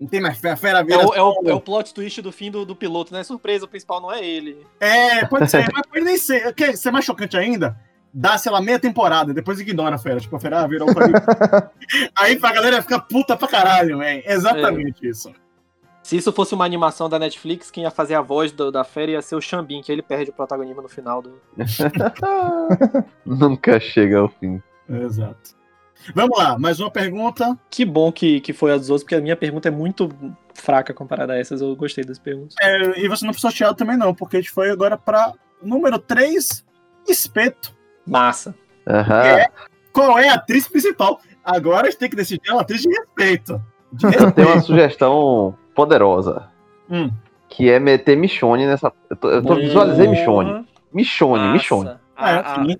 [0.00, 1.06] Não tem mais fera, a fera É vira.
[1.06, 3.22] o, é, o, é o plot twist do fim do, do piloto, né?
[3.22, 4.66] Surpresa, o principal não é ele.
[4.80, 6.52] É, pode ser, mas pode nem ser.
[6.54, 7.78] Quer ser mais chocante ainda?
[8.14, 10.20] Dá, sei lá, meia temporada, depois ignora a fera.
[10.20, 10.92] Tipo, a fera ah, virou um.
[12.18, 14.22] Aí pra galera ficar puta pra caralho, velho.
[14.26, 15.32] Exatamente isso.
[16.02, 19.12] Se isso fosse uma animação da Netflix, quem ia fazer a voz do- da fera
[19.12, 21.40] ia ser o Xambin, que ele perde o protagonismo no final do.
[23.24, 24.60] Nunca chega ao fim.
[24.88, 25.62] Exato.
[26.14, 27.56] Vamos lá, mais uma pergunta.
[27.70, 30.10] Que bom que, que foi a dos outros, porque a minha pergunta é muito
[30.52, 31.60] fraca comparada a essas.
[31.60, 32.56] Eu gostei das perguntas.
[32.60, 35.98] É, e você não ficou chateado também, não, porque a gente foi agora pra número
[35.98, 36.64] 3,
[37.08, 37.72] Espeto.
[38.06, 38.54] Massa.
[38.86, 39.48] É.
[39.92, 41.20] Qual é a atriz principal?
[41.44, 43.62] Agora a gente tem que decidir uma atriz de respeito.
[43.92, 44.32] De Eu respeito.
[44.34, 46.48] tenho uma sugestão poderosa.
[46.90, 47.10] Hum.
[47.48, 48.92] Que é meter Michonne nessa.
[49.10, 50.66] Eu, tô, eu tô- visualizei Michonne.
[50.92, 51.52] Michonne, Massa.
[51.52, 51.90] Michonne.
[52.16, 52.76] A- É, a- sim.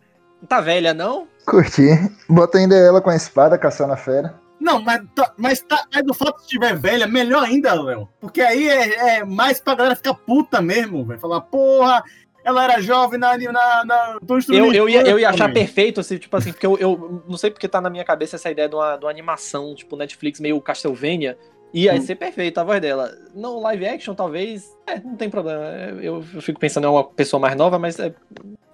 [0.48, 1.28] Tá velha, não?
[1.46, 1.88] Curti.
[2.28, 4.34] Bota ainda ela com a espada caçando a fera.
[4.60, 8.08] Não, mas, tá, mas, tá, mas do fato de estiver velha, melhor ainda, Léo.
[8.20, 11.18] Porque aí é, é mais pra galera ficar puta mesmo, velho.
[11.20, 12.02] Falar, porra,
[12.44, 13.36] ela era jovem na.
[13.38, 17.22] na, na Eu, eu, ia, eu ia achar perfeito, assim, tipo assim, porque eu, eu
[17.28, 19.96] não sei porque tá na minha cabeça essa ideia de uma, de uma animação, tipo,
[19.96, 21.38] Netflix meio Castlevania.
[21.74, 22.02] Ia Hum.
[22.02, 23.10] ser perfeito a voz dela.
[23.34, 24.76] Não, live action, talvez.
[24.86, 25.62] É, não tem problema.
[26.02, 28.14] Eu, eu fico pensando, é uma pessoa mais nova, mas é,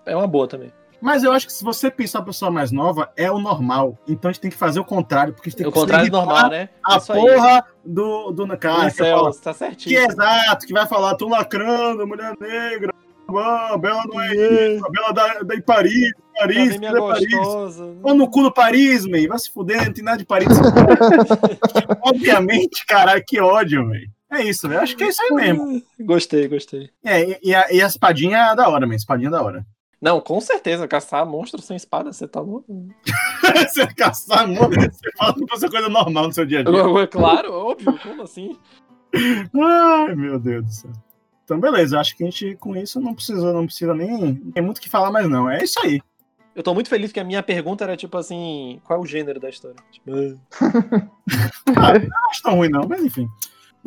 [0.04, 0.72] é uma boa também.
[1.00, 3.96] Mas eu acho que se você pensar uma pessoa mais nova, é o normal.
[4.08, 6.10] Então a gente tem que fazer o contrário, porque a gente tem o que contrário
[6.10, 6.68] normal, né?
[6.84, 7.20] A Isso aí.
[7.20, 8.88] porra do, do cara.
[8.88, 9.98] Isso que é, fala, tá Que certinho.
[10.00, 12.92] é exato, que vai falar, tô lacrando, mulher negra,
[13.36, 17.76] a Bela não é isso, a Bela da, da em Paris, Paris, é Paris.
[18.00, 20.48] Pô no cu do Paris, man, vai se fuder, não tem nada de Paris.
[22.02, 24.10] Obviamente, caralho, que ódio, velho.
[24.30, 25.82] É isso, velho, acho que é isso aí mesmo.
[26.00, 26.90] Gostei, gostei.
[27.04, 29.66] É, e, e a, e a espadinha é da hora, man, espadinha é da hora.
[30.00, 32.72] Não, com certeza, caçar monstro sem espada, você tá louco?
[33.68, 37.06] você caçar monstro, você fala que fosse coisa normal no seu dia a dia.
[37.08, 38.56] Claro, óbvio, como assim?
[39.12, 41.07] Ai, meu Deus do céu.
[41.48, 44.34] Então, beleza, acho que a gente com isso não precisa, não precisa nem.
[44.34, 45.48] Não tem muito o que falar mais, não.
[45.48, 45.98] É isso aí.
[46.54, 49.40] Eu tô muito feliz que a minha pergunta era tipo assim: qual é o gênero
[49.40, 49.76] da história?
[49.90, 50.10] Tipo,
[51.74, 51.98] ah.
[51.98, 53.26] Não acho tão ruim, não, mas enfim.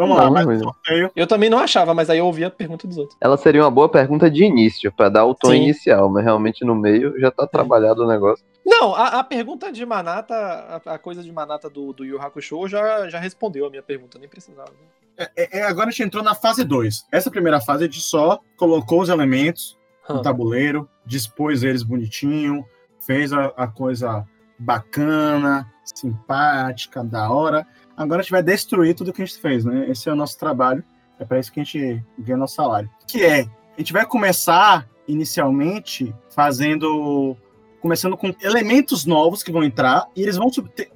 [0.02, 1.12] Vamos lá, Não, mais um mas- sorteio.
[1.16, 3.18] Eu também não achava, mas aí eu ouvi a pergunta dos outros.
[3.22, 5.58] Ela seria uma boa pergunta de início, pra dar o tom Sim.
[5.64, 8.44] inicial, mas realmente no meio já tá trabalhado o negócio.
[8.66, 12.68] Não, a, a pergunta de Manata, a, a coisa de Manata do, do Yu Hakusho
[12.68, 14.70] já, já respondeu a minha pergunta, nem precisava.
[14.72, 15.28] né?
[15.38, 17.06] É, é, agora a gente entrou na fase 2.
[17.12, 19.78] Essa primeira fase a gente só colocou os elementos
[20.10, 20.22] no Hum.
[20.22, 22.66] tabuleiro, dispôs eles bonitinho,
[23.00, 24.26] fez a, a coisa
[24.58, 27.66] bacana, simpática, da hora.
[28.02, 29.90] Agora a gente vai destruir tudo que a gente fez, né?
[29.90, 30.84] Esse é o nosso trabalho.
[31.20, 32.90] É para isso que a gente ganha nosso salário.
[33.08, 37.38] Que é, a gente vai começar inicialmente fazendo
[37.80, 40.52] começando com elementos novos que vão entrar e eles vão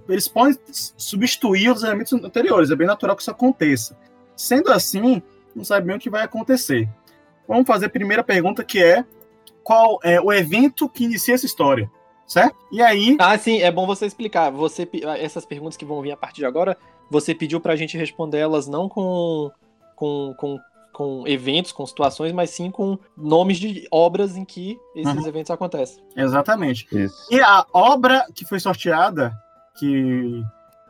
[0.07, 0.55] eles podem
[0.95, 2.69] substituir os elementos anteriores.
[2.69, 3.97] É bem natural que isso aconteça.
[4.35, 5.21] Sendo assim,
[5.55, 6.87] não sabe bem o que vai acontecer.
[7.47, 9.03] Vamos fazer a primeira pergunta que é
[9.63, 11.89] qual é o evento que inicia essa história,
[12.27, 12.55] certo?
[12.71, 14.51] E aí, Ah, sim, é bom você explicar.
[14.51, 14.87] Você,
[15.19, 16.77] essas perguntas que vão vir a partir de agora,
[17.09, 19.51] você pediu pra gente responder elas não com,
[19.95, 20.59] com, com,
[20.93, 25.27] com eventos, com situações, mas sim com nomes de obras em que esses Uhum.
[25.27, 26.03] eventos acontecem.
[26.15, 26.87] exatamente.
[26.91, 27.15] Isso.
[27.31, 29.33] E a obra que foi sorteada,
[29.77, 30.41] que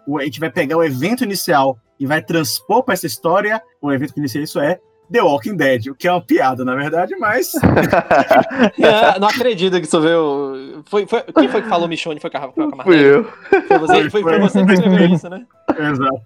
[0.07, 3.91] o- a gente vai pegar o evento inicial e vai transpor para essa história, o
[3.91, 4.79] evento que inicia isso é
[5.11, 7.51] The Walking Dead, o que é uma piada, na verdade, mas
[8.83, 10.83] Ah, não acredito que isso veio.
[10.85, 12.19] Foi, foi, quem foi que falou Michone?
[12.19, 12.93] Foi Carra- foi o Fui Camargo?
[12.93, 13.23] eu.
[13.67, 15.45] Foi você, foi, foi você que escreveu isso, né?
[15.77, 16.21] exato.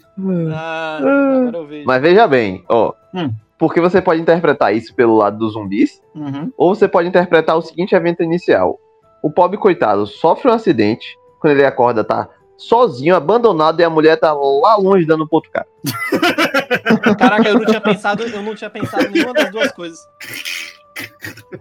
[0.54, 1.86] Ah, agora eu vejo.
[1.86, 2.94] Mas veja bem, ó.
[3.13, 3.32] Hum.
[3.58, 6.52] Porque você pode interpretar isso pelo lado dos zumbis, Uhum.
[6.58, 8.80] ou você pode interpretar o seguinte evento inicial.
[9.22, 12.28] O pobre coitado sofre um acidente, quando ele acorda tá
[12.60, 15.67] sozinho, abandonado, e a mulher tá lá longe dando pro outro cara.
[17.17, 20.00] Caraca, eu não tinha pensado, eu não tinha pensado em nenhuma das duas coisas.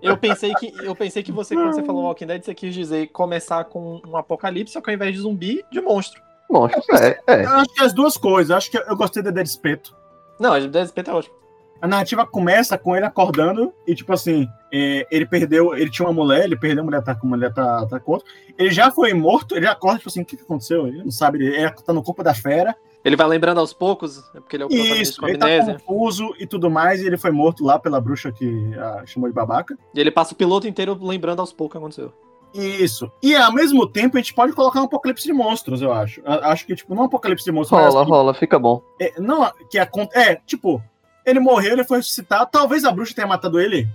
[0.03, 3.07] Eu pensei que, eu pensei que você, quando você falou Walking Dead, você quis dizer
[3.09, 6.21] começar com um apocalipse, só que ao invés de zumbi, de monstro.
[6.51, 7.45] Monstro, é, é.
[7.45, 9.97] Eu acho que as duas coisas, eu acho que eu gostei da Dead Espeto.
[10.41, 11.35] Não, a DSP tá ótimo.
[11.81, 16.13] A narrativa começa com ele acordando e, tipo assim, é, ele perdeu, ele tinha uma
[16.15, 18.27] mulher, ele perdeu a mulher, tá com a mulher, tá, tá com outro.
[18.59, 20.87] Ele já foi morto, ele acorda, tipo assim, o que, que aconteceu?
[20.89, 22.75] Ele não sabe, ele é- tá no corpo da fera.
[23.05, 26.47] Ele vai lembrando aos poucos, é porque ele é o Isso, ele tá confuso e
[26.47, 29.79] tudo mais, e ele foi morto lá pela bruxa que ah, chamou de babaca.
[29.95, 32.13] E ele passa o piloto inteiro lembrando aos poucos o que aconteceu.
[32.53, 33.11] Isso.
[33.23, 36.21] E ao mesmo tempo a gente pode colocar um apocalipse de monstros, eu acho.
[36.25, 38.83] A- Acho que, tipo, não um apocalipse de monstros, Rola, rola, fica bom.
[39.01, 40.83] é, não, que acon- é, tipo,
[41.29, 43.89] ele morreu, ele foi ressuscitado, talvez a bruxa tenha matado ele,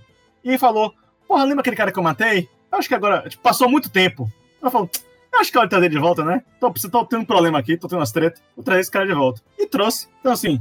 [0.43, 0.93] e falou,
[1.27, 2.49] porra, lembra aquele cara que eu matei?
[2.71, 4.31] Eu acho que agora, tipo, passou muito tempo.
[4.61, 4.89] Ela falou,
[5.31, 6.43] eu acho que é hora de trazer ele de volta, né?
[6.59, 9.13] Tô, tô tendo um problema aqui, tô tendo umas tretas, vou trazer esse cara de
[9.13, 9.41] volta.
[9.57, 10.07] E trouxe.
[10.19, 10.59] Então, assim,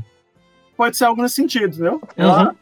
[0.76, 2.02] pode ser algo nesse sentido, entendeu?
[2.16, 2.54] Ela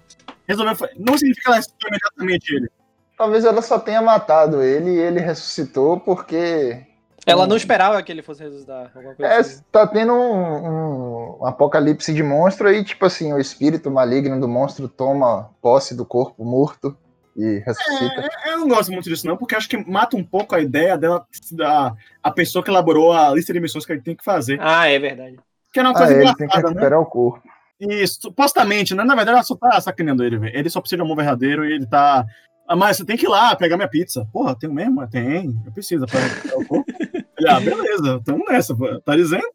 [0.47, 2.71] resolveu, fa- não significa que ela ressuscitou imediatamente ele.
[3.17, 6.85] Talvez ela só tenha matado ele e ele ressuscitou porque
[7.27, 8.91] Ela não esperava que ele fosse ressuscitar.
[8.95, 9.63] Alguma coisa é, assim.
[9.71, 14.89] tá tendo um, um apocalipse de monstro aí, tipo assim, o espírito maligno do monstro
[14.89, 16.97] toma posse do corpo morto
[17.37, 18.29] e ressuscita.
[18.45, 20.97] É, eu não gosto muito disso, não, porque acho que mata um pouco a ideia
[20.97, 24.59] dela, da a pessoa que elaborou a lista de missões que ele tem que fazer.
[24.61, 25.37] Ah, é verdade.
[25.73, 26.63] Que era uma Ah, coisa ele tem que né?
[26.63, 27.49] recuperar o corpo.
[27.81, 29.05] Isso, supostamente, né?
[29.05, 30.55] Na verdade, ela só tá sacaneando ele, velho.
[30.55, 32.27] Ele só precisa de amor verdadeiro e ele tá.
[32.69, 34.29] Ah, mas você tem que ir lá pegar minha pizza.
[34.33, 35.07] Porra, tem mesmo?
[35.09, 35.59] Tem.
[35.65, 36.93] Eu preciso pra recuperar o corpo.
[37.41, 39.01] Ele, ah, beleza, tamo nessa, pô.
[39.01, 39.49] tá dizendo?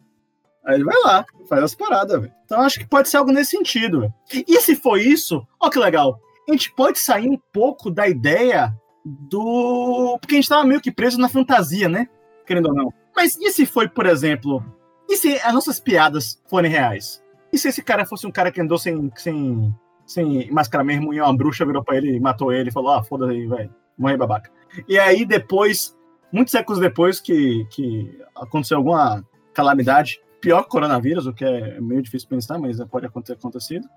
[0.65, 2.33] Aí ele vai lá, faz as paradas, velho.
[2.43, 4.11] Então acho que pode ser algo nesse sentido.
[4.47, 6.19] E se for isso, ó que legal.
[6.47, 8.73] A gente pode sair um pouco da ideia
[9.05, 10.17] do.
[10.19, 12.07] Porque a gente tava meio que preso na fantasia, né?
[12.45, 12.93] Querendo ou não.
[13.15, 14.63] Mas e se foi, por exemplo.
[15.07, 17.23] E se as nossas piadas forem reais?
[17.53, 19.73] E se esse cara fosse um cara que andou sem, sem,
[20.05, 23.27] sem máscara mesmo e uma bruxa virou pra ele matou ele e falou: Ah, foda
[23.29, 24.51] aí, velho, morre babaca.
[24.87, 25.95] E aí depois,
[26.35, 31.79] muitos séculos depois que, que aconteceu alguma calamidade, pior que o coronavírus, o que é
[31.79, 33.87] meio difícil pensar, mas pode ter acontecido,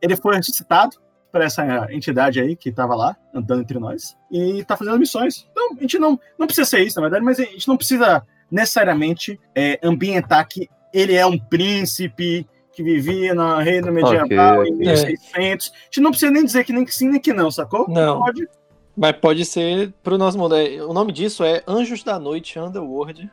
[0.00, 0.98] ele foi ressuscitado
[1.32, 5.48] para essa entidade aí que tava lá, andando entre nós, e tá fazendo missões.
[5.50, 8.22] Então, a gente não, não precisa ser isso, na verdade, mas a gente não precisa
[8.50, 14.74] necessariamente é, ambientar que ele é um príncipe que vivia no reino medieval Ok, em
[14.74, 14.86] ok.
[14.86, 15.72] 1600.
[15.72, 17.88] A gente não precisa nem dizer que nem que sim nem que não, sacou?
[17.88, 18.18] Não.
[18.18, 18.46] Pode.
[18.96, 20.54] Mas pode ser pro nosso mundo.
[20.54, 23.30] É, O nome disso é Anjos da Noite Underworld.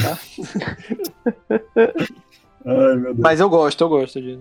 [0.00, 0.18] Tá?
[2.64, 3.18] Ai, meu Deus.
[3.18, 4.38] Mas eu gosto, eu gosto de.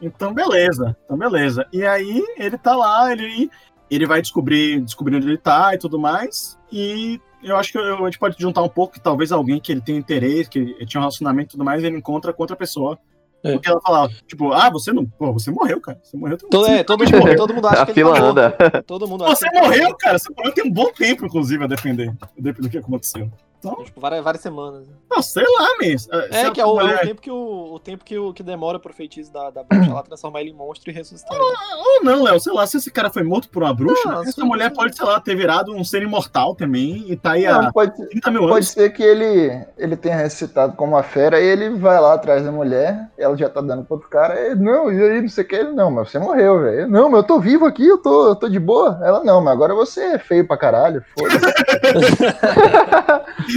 [0.00, 0.96] Então, beleza.
[1.04, 1.66] Então, beleza.
[1.72, 3.50] E aí, ele tá lá, ele,
[3.90, 6.58] ele vai descobrir, descobrir onde ele tá e tudo mais.
[6.70, 9.72] E eu acho que eu- a gente pode juntar um pouco que talvez alguém que
[9.72, 12.56] ele tenha interesse, que ele tinha um relacionamento e tudo mais, ele encontra com outra
[12.56, 12.98] pessoa.
[13.44, 13.52] É.
[13.52, 15.04] Porque ela fala, tipo, ah, você não.
[15.06, 15.98] Pô, você morreu, cara.
[16.02, 16.36] Você morreu.
[16.36, 18.56] tem- Todo, é, todo, mundo, todo mundo acha A que fila ele anda.
[18.86, 20.18] Todo mundo acha Você morreu, cara.
[20.18, 22.08] Você morreu tem um bom tempo, inclusive, a depender.
[22.20, 23.30] A depender do que aconteceu.
[23.72, 24.86] Então, Tipo, várias, várias semanas.
[25.10, 26.12] não, sei lá, mesmo.
[26.30, 28.78] É, que é o, é o tempo que o, o tempo que, o, que demora
[28.78, 31.44] pro feitiço da, da bruxa lá transformar ele em monstro e ressuscitar ele.
[31.44, 34.44] Ou não, Léo, sei lá, se esse cara foi morto por uma bruxa, Não, essa
[34.44, 37.72] mulher pode, sei lá, ter virado um ser imortal também e tá aí há Não,
[37.72, 38.68] pode, 30 mil pode anos.
[38.68, 42.52] ser que ele, ele tenha ressuscitado como uma fera e ele vai lá atrás da
[42.52, 45.46] mulher, ela já tá dando pro outro cara, e, não, e aí, não sei o
[45.48, 46.88] que, ele, não, mas você morreu, velho.
[46.88, 49.00] Não, mas eu tô vivo aqui, eu tô, eu tô de boa.
[49.02, 51.46] Ela, não, mas agora você é feio pra caralho, foda-se.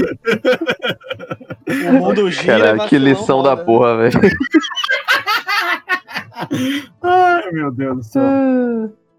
[1.89, 2.75] O mundo gira.
[2.75, 4.19] Cara, que lição da roda, porra, velho.
[7.01, 8.23] Ai, meu Deus do céu.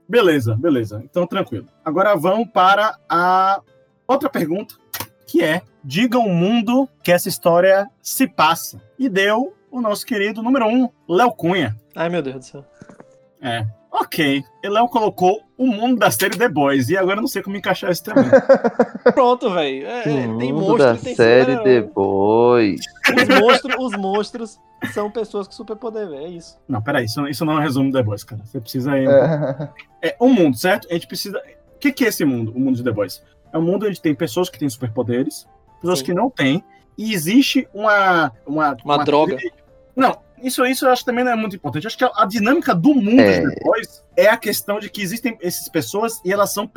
[0.08, 1.02] Beleza, beleza.
[1.04, 1.66] Então, tranquilo.
[1.84, 3.60] Agora vamos para a
[4.08, 4.74] outra pergunta,
[5.26, 8.80] que é: diga um mundo que essa história se passa.
[8.98, 11.76] E deu o nosso querido número um, Léo Cunha.
[11.94, 12.64] Ai, meu Deus do céu.
[13.40, 13.66] É.
[13.92, 14.44] Ok.
[14.62, 16.88] E Léo colocou o mundo da série The Boys.
[16.88, 18.24] E agora eu não sei como encaixar isso também.
[19.12, 19.86] Pronto, velho.
[19.86, 21.56] É, O tem mundo monstro da tem série.
[21.62, 22.80] The Boys.
[23.16, 24.60] Os monstros, os monstros
[24.92, 26.22] são pessoas com superpoder, velho.
[26.24, 26.56] É isso.
[26.68, 27.04] não, peraí.
[27.04, 28.42] Isso, isso não é um resumo do The Boys, cara.
[28.44, 29.08] Você precisa ir.
[29.08, 29.68] É.
[30.02, 30.86] É um mundo, certo?
[30.90, 31.38] A gente precisa.
[31.74, 33.22] O que, que é esse mundo, o mundo de The Boys?
[33.52, 35.46] É um mundo onde tem pessoas que têm superpoderes,
[35.80, 36.04] pessoas Sim.
[36.06, 36.62] que não têm,
[36.96, 38.30] e existe uma.
[38.46, 39.36] Uma, Uma droga.
[39.96, 41.84] Não, isso, isso eu acho que também não é muito importante.
[41.84, 43.40] Eu acho que a, a dinâmica do mundo É.
[43.40, 46.70] de The Boys é a questão de que existem essas pessoas e elas são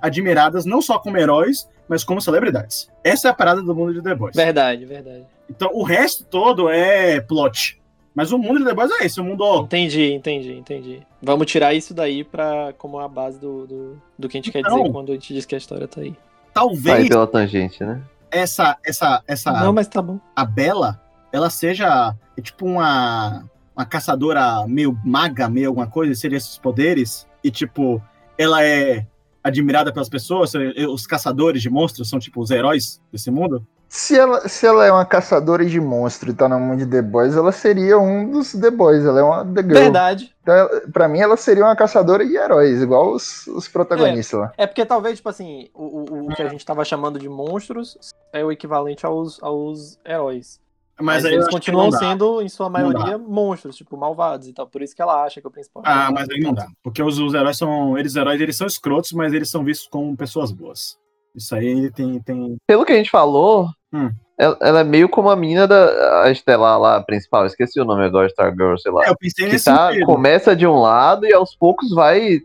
[0.00, 2.90] admiradas não só como heróis, mas como celebridades.
[3.04, 4.34] Essa é a parada do mundo de The Boys.
[4.36, 5.24] Verdade, verdade.
[5.48, 7.80] Então o resto todo é plot.
[8.14, 9.62] Mas o mundo de The Boys é esse, o mundo.
[9.64, 11.02] Entendi, entendi, entendi.
[11.22, 14.60] Vamos tirar isso daí pra, como a base do, do, do que a gente quer
[14.60, 14.78] Então.
[14.80, 16.10] dizer quando a gente diz que a história tá aí.
[16.10, 16.18] Vai
[16.54, 18.00] talvez pela tangente, né?
[18.30, 19.52] essa, essa, essa.
[19.52, 20.18] Não, mas tá bom.
[20.34, 20.98] a Bela,
[21.36, 23.44] ela seja é tipo uma,
[23.76, 28.02] uma caçadora meio maga, meio alguma coisa, seria esses poderes, e tipo,
[28.38, 29.06] ela é
[29.44, 30.52] admirada pelas pessoas,
[30.90, 33.64] os caçadores de monstros são tipo os heróis desse mundo?
[33.88, 37.00] Se ela, se ela é uma caçadora de monstro e tá no mundo de The
[37.02, 39.74] Boys, ela seria um dos The Boys, ela é uma The Girl.
[39.74, 40.34] Verdade.
[40.42, 44.52] Então, ela- pra mim, ela seria uma caçadora de heróis, igual os, os protagonistas lá.
[44.58, 47.96] É porque talvez, tipo assim, o, o, o que a gente tava chamando de monstros
[48.32, 50.58] é o equivalente aos, aos heróis.
[50.98, 54.66] Mas, Mas, aí eu eles continuam sendo, em sua maioria, monstros, tipo, malvados e tal.
[54.66, 55.82] Por isso que ela acha que é o principal.
[55.84, 56.66] Ah, mas aí não dá.
[56.82, 57.98] Porque os, os heróis são.
[57.98, 60.96] Eles heróis, eles são escrotos, mas eles são vistos como pessoas boas.
[61.34, 62.18] Isso aí tem.
[62.22, 62.56] tem...
[62.66, 64.10] Pelo que a gente falou, Hum.
[64.38, 67.44] ela, ela é meio como a menina da a estelar lá, a principal.
[67.44, 69.04] Esqueci o nome agora, Star Girl, sei lá.
[69.04, 70.06] É, eu pensei que nesse tá, sentido.
[70.06, 72.40] começa de um lado e aos poucos vai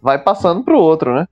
[0.00, 1.26] vai passando pro outro, né?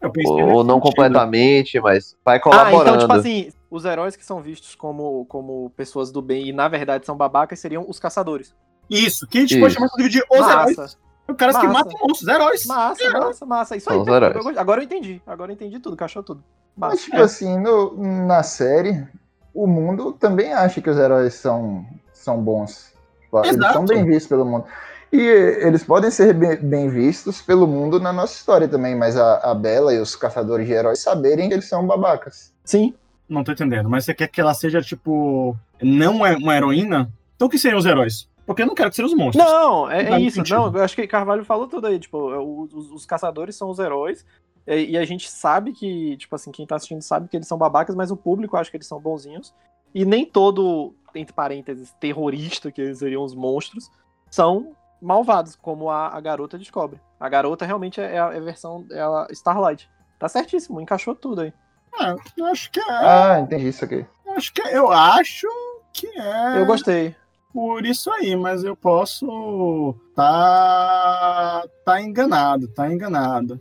[0.00, 0.80] Eu pensei Ou, não sentido.
[0.90, 2.80] completamente, mas vai Ah, colaborando.
[2.96, 6.68] então, tipo assim, os heróis que são vistos como, como pessoas do bem e na
[6.68, 8.54] verdade são babacas seriam os caçadores.
[8.90, 9.74] Isso, que a gente pode Isso.
[9.76, 10.76] chamar inclusive de os heróis.
[10.76, 10.96] Massa,
[11.28, 11.78] Os caras que Massa.
[11.78, 12.66] matam monstros, heróis.
[12.66, 13.76] massa, massa, massa.
[13.76, 14.44] Isso aí, São heróis.
[14.46, 15.22] Eu- agora eu entendi.
[15.26, 16.44] Agora eu entendi tudo, cachou tudo.
[16.76, 17.04] Mas, Massa.
[17.04, 17.20] tipo é.
[17.22, 19.06] assim, no- na série,
[19.54, 22.92] o mundo também acha que os heróis são, são bons.
[23.22, 23.72] Tipo, Eles Exato.
[23.72, 24.64] são bem vistos pelo mundo.
[25.10, 29.50] E eles podem ser bem, bem vistos pelo mundo na nossa história também, mas a,
[29.50, 32.52] a Bela e os caçadores de heróis saberem que eles são babacas.
[32.64, 32.94] Sim.
[33.28, 33.88] Não tô entendendo.
[33.88, 37.12] Mas você quer que ela seja, tipo, não é uma heroína?
[37.36, 38.28] Então que seriam os heróis?
[38.46, 39.44] Porque eu não quero que sejam os monstros.
[39.44, 40.36] Não, é, Não é isso.
[40.36, 40.56] sentido.
[40.56, 41.98] Não, eu acho que Carvalho falou tudo aí.
[41.98, 44.24] Tipo, é, os, os caçadores são os heróis.
[44.66, 47.58] E, e a gente sabe que, tipo assim, quem tá assistindo sabe que eles são
[47.58, 49.54] babacas, mas o público acha que eles são bonzinhos.
[49.94, 53.90] E nem todo, entre parênteses, terrorista, que eles seriam os monstros,
[54.30, 57.00] são malvados, como a, a garota descobre.
[57.18, 59.90] A garota realmente é a, é a versão é a Starlight.
[60.18, 61.52] Tá certíssimo, encaixou tudo aí.
[61.94, 62.84] Ah, eu acho que é.
[62.88, 64.04] Ah, entendi isso aqui.
[64.26, 65.46] eu Acho que é, eu acho
[65.92, 66.58] que é.
[66.60, 67.14] Eu gostei.
[67.52, 73.60] por isso aí, mas eu posso tá tá enganado, tá enganado.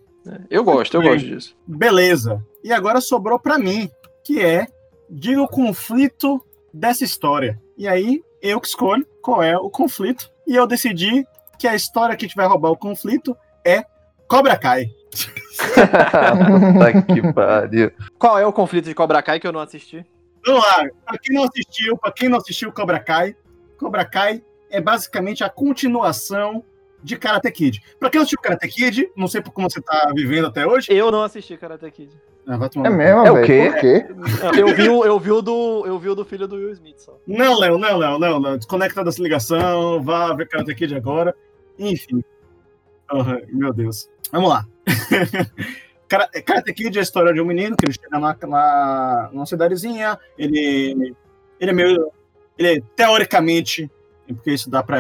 [0.50, 1.12] Eu gosto, eu Bem.
[1.14, 1.56] gosto disso.
[1.68, 2.46] Beleza.
[2.64, 3.90] E agora sobrou pra mim,
[4.24, 4.68] que é
[5.10, 7.60] diga o conflito dessa história.
[7.78, 11.26] E aí eu que escolho qual é o conflito e eu decidi
[11.60, 13.84] que a história que vai roubar o conflito é
[14.28, 14.86] Cobra Kai.
[15.58, 17.92] Puta que pariu.
[18.18, 20.06] Qual é o conflito de Cobra Kai que eu não assisti?
[20.46, 23.36] Vamos lá, pra quem não assistiu, pra quem não assistiu Cobra Kai,
[23.78, 26.64] Cobra Kai é basicamente a continuação
[27.04, 27.82] de Karate Kid.
[28.00, 30.88] Pra quem não assistiu Karate Kid, não sei por como você tá vivendo até hoje.
[30.92, 32.12] Eu não assisti Karate Kid.
[32.48, 33.70] Ah, É mesmo, É o quê?
[33.72, 34.06] Por quê?
[34.60, 36.98] Eu vi, o- eu vi o do, eu vi o do filho do Will Smith
[36.98, 37.16] só.
[37.28, 38.58] Não, Léo, não, Léo, não, não.
[38.58, 41.36] Desconecta dessa ligação, vá ver Karate Kid agora.
[41.78, 42.24] Enfim.
[43.14, 44.10] Aham, meu Deus.
[44.32, 44.66] Vamos lá.
[46.08, 49.46] Kara- Karate Kid é a história de um menino que ele chega na, na, numa
[49.46, 51.14] cidadezinha, ele,
[51.60, 52.12] ele é meio.
[52.58, 53.90] Ele é, teoricamente,
[54.28, 55.00] porque isso dá pra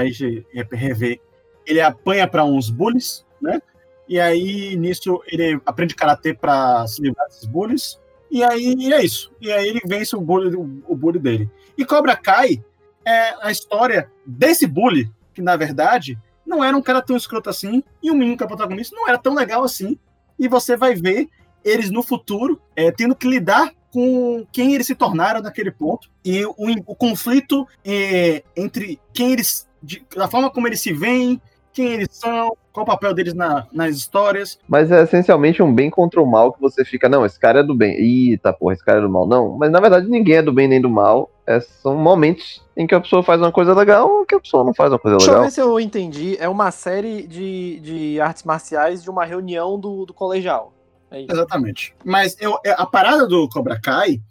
[0.72, 1.20] rever,
[1.66, 3.62] ele apanha pra uns bullies, né?
[4.08, 8.00] E aí, nisso, ele aprende karatê pra se livrar desses bullies.
[8.30, 9.32] E aí e é isso.
[9.40, 11.50] E aí ele vence o bully, o bully dele.
[11.78, 12.64] E Cobra Kai
[13.06, 16.18] é a história desse bully, que na verdade
[16.52, 19.18] não era um cara tão escroto assim, e o menino que é protagonista não era
[19.18, 19.98] tão legal assim.
[20.38, 21.30] E você vai ver
[21.64, 26.46] eles no futuro é, tendo que lidar com quem eles se tornaram naquele ponto e
[26.46, 31.42] o, o conflito é, entre quem eles, de, da forma como eles se veem,
[31.74, 34.60] quem eles são, qual o papel deles na, nas histórias.
[34.68, 37.64] Mas é essencialmente um bem contra o mal que você fica, não, esse cara é
[37.64, 37.96] do bem.
[37.96, 39.28] Eita, porra, esse cara é do mal.
[39.28, 41.30] Não, mas na verdade ninguém é do bem nem do mal.
[41.46, 44.64] É, são momentos em que a pessoa faz uma coisa legal ou que a pessoa
[44.64, 45.44] não faz uma coisa Deixa legal.
[45.44, 46.38] eu ver se eu entendi.
[46.40, 50.74] É uma série de, de artes marciais de uma reunião do, do colegial.
[51.10, 51.32] É isso.
[51.32, 51.94] Exatamente.
[52.06, 54.22] Mas eu, é, a parada do Cobra Kai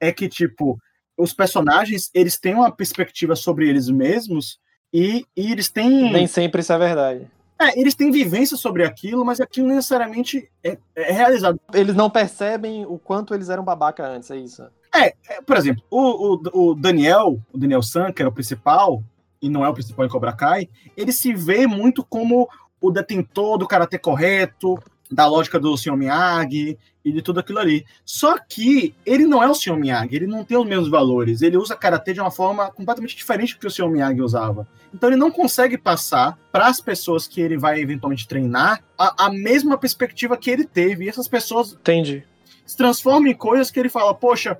[0.00, 0.78] é que, tipo,
[1.16, 4.58] os personagens, eles têm uma perspectiva sobre eles mesmos
[4.92, 6.12] e, e eles têm...
[6.12, 7.26] Nem sempre isso é verdade.
[7.60, 11.60] É, eles têm vivência sobre aquilo, mas aquilo necessariamente é, é realizado.
[11.72, 14.64] Eles não percebem o quanto eles eram babaca antes, é isso.
[14.94, 19.02] É, é, por exemplo, o, o, o Daniel, o Daniel San, que era o principal,
[19.40, 22.48] e não é o principal em Cobra Kai, ele se vê muito como
[22.80, 24.78] o detentor do karatê correto,
[25.12, 25.96] da lógica do Sr.
[25.96, 27.84] Miyagi e de tudo aquilo ali.
[28.04, 29.76] Só que ele não é o Sr.
[29.76, 31.42] Miyagi, ele não tem os mesmos valores.
[31.42, 33.88] Ele usa karatê de uma forma completamente diferente do que o Sr.
[33.88, 34.66] Miyagi usava.
[34.94, 39.30] Então ele não consegue passar para as pessoas que ele vai eventualmente treinar a, a
[39.30, 41.04] mesma perspectiva que ele teve.
[41.04, 42.24] E essas pessoas Entendi.
[42.64, 44.58] se transformam em coisas que ele fala, poxa,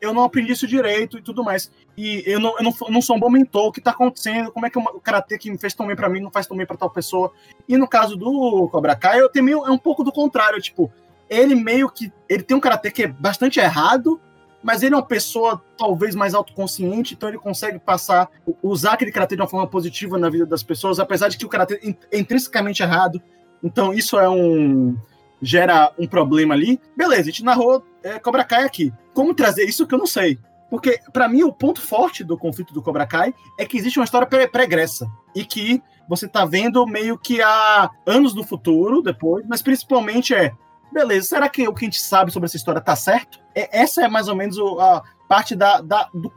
[0.00, 1.70] eu não aprendi isso direito e tudo mais.
[1.96, 4.50] E eu não, eu não, não sou um bom mentor, o que tá acontecendo?
[4.50, 6.56] Como é que o karatê que me fez tão bem pra mim não faz tão
[6.56, 7.32] bem pra tal pessoa?
[7.68, 10.90] E no caso do Cobra Kai, eu tenho meio, é um pouco do contrário, tipo,
[11.28, 12.12] ele meio que.
[12.28, 14.20] Ele tem um karatê que é bastante errado,
[14.62, 18.28] mas ele é uma pessoa talvez mais autoconsciente, então ele consegue passar,
[18.62, 21.48] usar aquele karatê de uma forma positiva na vida das pessoas, apesar de que o
[21.48, 23.22] karatê é intrinsecamente errado.
[23.62, 24.96] Então isso é um.
[25.40, 26.80] Gera um problema ali.
[26.96, 28.92] Beleza, a gente narrou é, Cobra Kai aqui.
[29.14, 30.38] Como trazer isso que eu não sei.
[30.70, 34.04] Porque, para mim, o ponto forte do conflito do Cobra Kai é que existe uma
[34.04, 35.10] história pre pregressa.
[35.34, 40.52] E que você tá vendo meio que há anos no futuro, depois, mas principalmente é.
[40.92, 43.40] Beleza, será que o que a gente sabe sobre essa história tá certo?
[43.54, 46.32] É, essa é mais ou menos a parte da, da do,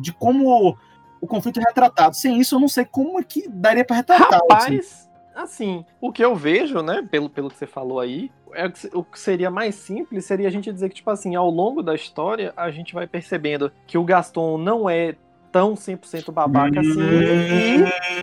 [0.00, 0.76] de como
[1.20, 2.16] o conflito é retratado.
[2.16, 4.40] Sem isso, eu não sei como é que daria para retratar.
[4.40, 5.82] Rapaz, assim.
[5.82, 9.18] assim, o que eu vejo, né, pelo, pelo que você falou aí, é o que-
[9.18, 12.70] seria mais simples seria a gente dizer que, tipo assim, ao longo da história, a
[12.70, 15.14] gente vai percebendo que o Gaston não é
[15.50, 17.00] tão 100% babaca assim,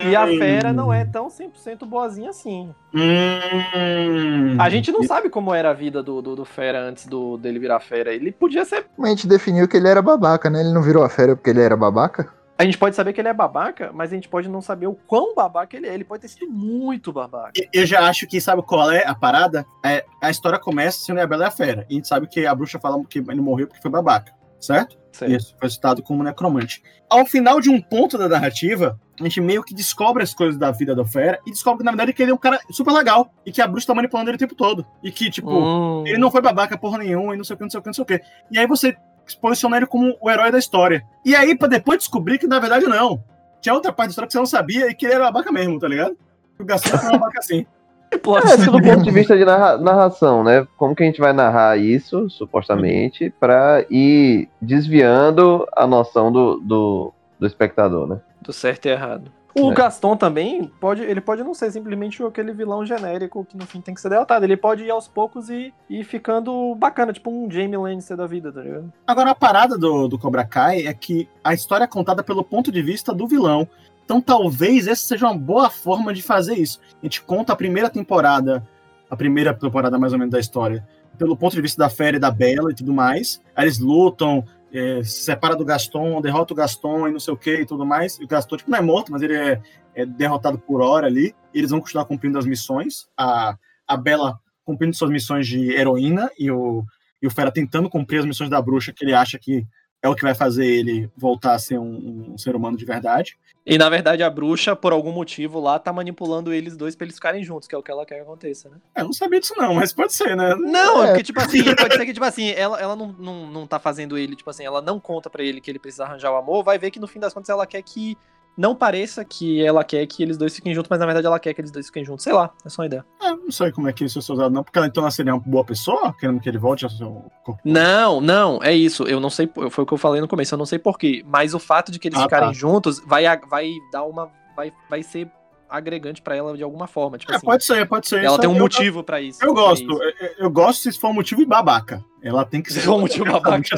[0.03, 2.69] e, e a Fera não é tão 100% boazinha assim.
[2.93, 4.55] Hum.
[4.59, 7.59] A gente não sabe como era a vida do, do, do Fera antes do, dele
[7.59, 8.13] virar Fera.
[8.13, 8.85] Ele podia ser.
[8.97, 10.61] Mas a gente definiu que ele era babaca, né?
[10.61, 12.31] Ele não virou a fera porque ele era babaca?
[12.57, 14.93] A gente pode saber que ele é babaca, mas a gente pode não saber o
[14.93, 15.93] quão babaca ele é.
[15.93, 17.51] Ele pode ter sido muito babaca.
[17.73, 19.65] Eu já acho que, sabe qual é a parada?
[19.83, 21.85] É, a história começa sendo a Bela e a Fera.
[21.89, 24.97] E a gente sabe que a bruxa fala que ele morreu porque foi babaca, certo?
[25.11, 25.31] Certo.
[25.31, 26.81] Isso, foi citado como necromante.
[27.09, 30.71] Ao final de um ponto da narrativa, a gente meio que descobre as coisas da
[30.71, 33.33] vida da Fera e descobre que, na verdade, que ele é um cara super legal
[33.45, 34.85] e que a bruxa tá manipulando ele o tempo todo.
[35.03, 36.03] E que, tipo, Hum.
[36.07, 37.87] ele não foi babaca porra nenhuma e não sei o que, não sei o que,
[37.87, 38.21] não sei o que.
[38.51, 38.95] E aí você
[39.33, 41.03] posiciona ele como o herói da história.
[41.23, 43.23] E aí, pra depois descobrir que, na verdade, não.
[43.61, 45.79] Tinha outra parte da história que você não sabia e que ele era babaca mesmo,
[45.79, 46.15] tá ligado?
[46.59, 47.65] O Gaston foi babaca assim.
[48.13, 50.65] É, isso do ponto de vista de narra- narração, né?
[50.77, 57.13] Como que a gente vai narrar isso, supostamente, pra ir desviando a noção do, do,
[57.37, 58.21] do espectador, né?
[58.41, 59.29] do certo e errado.
[59.57, 59.73] O É.
[59.73, 63.93] Gaston também pode, ele pode não ser simplesmente aquele vilão genérico que no fim tem
[63.95, 64.43] que ser derrotado.
[64.45, 68.51] Ele pode ir aos poucos e ir ficando bacana, tipo um Jamie Lannister da vida,
[68.51, 68.91] tá ligado?
[69.07, 72.69] Agora, a parada do, do Cobra Kai é que a história é contada pelo ponto
[72.69, 73.65] de vista do vilão.
[74.03, 76.79] Então, talvez essa seja uma boa forma de fazer isso.
[77.01, 78.61] A gente conta a primeira temporada,
[79.09, 80.85] a primeira temporada mais ou menos da história,
[81.17, 83.41] pelo ponto de vista da Fera e da Bela e tudo mais.
[83.55, 84.43] Aí eles lutam,
[84.77, 87.85] é, se separa do Gaston, derrota o Gaston e não sei o que e tudo
[87.85, 88.19] mais.
[88.19, 89.61] E o Gaston, tipo, não é morto, mas ele é,
[89.93, 91.33] é derrotado por hora ali.
[91.53, 93.07] Eles vão continuar cumprindo as missões.
[93.17, 93.57] A,
[93.87, 96.83] a Bela cumprindo suas missões de heroína e o,
[97.21, 99.65] e o Fera tentando cumprir as missões da bruxa que ele acha que
[100.05, 103.37] é o que vai fazer ele voltar a ser um, um ser humano de verdade.
[103.65, 107.15] E na verdade a bruxa, por algum motivo lá, tá manipulando eles dois pra eles
[107.15, 108.77] ficarem juntos, que é o que ela quer que aconteça, né?
[108.93, 110.53] É, Eu não sabia disso não, mas pode ser, né?
[110.55, 111.07] Não, É.
[111.07, 114.17] porque, tipo assim, pode ser que, tipo assim, ela, ela não, não, não tá fazendo
[114.19, 116.77] ele, tipo assim, ela não conta pra ele que ele precisa arranjar o amor, vai
[116.77, 118.15] ver que no fim das contas ela quer que
[118.57, 121.53] não pareça que ela quer que eles dois fiquem juntos, mas na verdade ela quer
[121.53, 122.23] que eles dois fiquem juntos.
[122.23, 123.05] Sei lá, é só uma ideia.
[123.21, 125.33] É, não sei como é que isso é usado não, porque ela então ela seria
[125.33, 127.61] uma boa pessoa, querendo que ele volte ao seu corpo.
[127.65, 129.03] Não, não, é isso.
[129.03, 131.53] Eu não sei, foi o que eu falei no começo, eu não sei porquê, mas
[131.53, 132.53] o fato de que eles Ah, ficarem tá.
[132.53, 134.29] juntos vai, vai dar uma.
[134.55, 135.29] Vai, vai ser
[135.69, 137.17] agregante pra ela de alguma forma.
[137.17, 138.23] Tipo É, assim, pode ser, pode ser.
[138.23, 139.43] ela tem um eu- motivo pra isso.
[139.43, 140.03] Eu, gosto, isso.
[140.21, 142.01] eu, eu gosto se for um motivo e babaca.
[142.25, 142.85] Ela tem que ser.
[142.85, 143.75] Como tio babaca.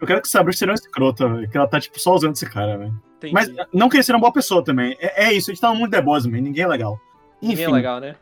[0.00, 1.50] Eu quero que essa bruxa seja uma escrota, velho.
[1.50, 3.02] Que ela tá, tipo, só usando esse cara, velho.
[3.32, 4.96] Mas não que ele seja uma boa pessoa também.
[5.00, 6.40] É, é isso, a gente tá no mundo de Boys, man.
[6.40, 6.98] Ninguém é legal.
[7.42, 7.48] Enfim.
[7.48, 8.14] Ninguém é legal, né?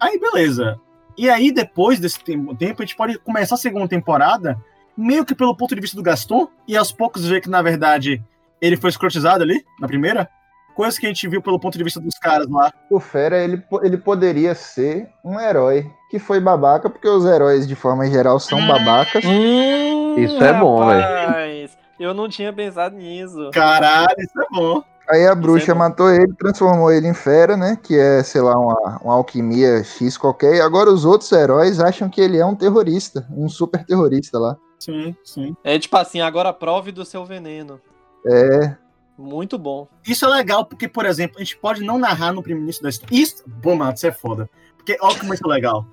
[0.00, 0.80] Aí, beleza.
[1.16, 4.58] E aí, depois desse tempo, tempo, a gente pode começar a segunda temporada
[4.96, 8.22] meio que pelo ponto de vista do Gaston, e aos poucos ver que, na verdade,
[8.60, 10.28] ele foi escrotizado ali, na primeira.
[10.74, 12.72] Coisa que a gente viu pelo ponto de vista dos caras lá.
[12.90, 17.74] O Fera, ele, ele poderia ser um herói que foi babaca, porque os heróis, de
[17.74, 19.24] forma geral, são babacas.
[19.24, 21.70] Hum, Isso é bom, velho.
[21.98, 23.48] Eu não tinha pensado nisso.
[23.50, 24.84] Caralho, isso é bom.
[25.08, 25.78] Aí a bruxa bom.
[25.78, 27.78] matou ele, transformou ele em fera, né?
[27.82, 30.56] Que é, sei lá, uma, uma alquimia X qualquer.
[30.56, 34.54] E agora os outros heróis acham que ele é um terrorista, um super terrorista lá.
[34.78, 35.56] Sim, sim.
[35.64, 37.80] É tipo assim, agora prove do seu veneno.
[38.26, 38.76] É,
[39.16, 39.88] Muito bom.
[40.06, 42.90] Isso é legal, porque, por exemplo, a gente pode não narrar no primeiro início da
[42.90, 43.14] história.
[43.14, 44.50] Isso, bom, mano, isso é foda.
[44.84, 45.86] Porque, olha como isso é legal.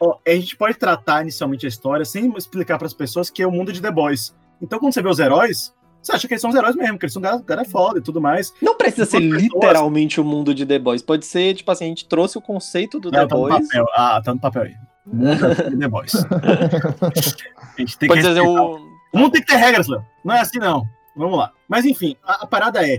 [0.00, 3.46] Ó, a gente pode tratar inicialmente a história sem explicar para as pessoas que é
[3.46, 4.34] o mundo de The Boys.
[4.60, 5.72] Então, quando você vê os heróis,
[6.02, 8.02] você acha que eles são os heróis mesmo, que eles são cara, cara foda e
[8.02, 8.52] tudo mais.
[8.60, 11.02] Não precisa ser pessoas- literalmente o mundo de The Boys.
[11.02, 13.68] Pode ser, tipo assim, a gente trouxe o conceito do The Não, tá no Boys.
[13.68, 13.86] papel.
[13.94, 14.74] Ah, tá no papel aí.
[15.06, 16.12] O mundo é de The Boys.
[17.76, 18.76] A gente tem que Pode ser respeitar o.
[19.12, 20.04] O mundo tem que ter regras, Léo.
[20.24, 20.84] Não é assim, não.
[21.16, 21.50] Vamos lá.
[21.68, 22.98] Mas enfim, a, a parada é.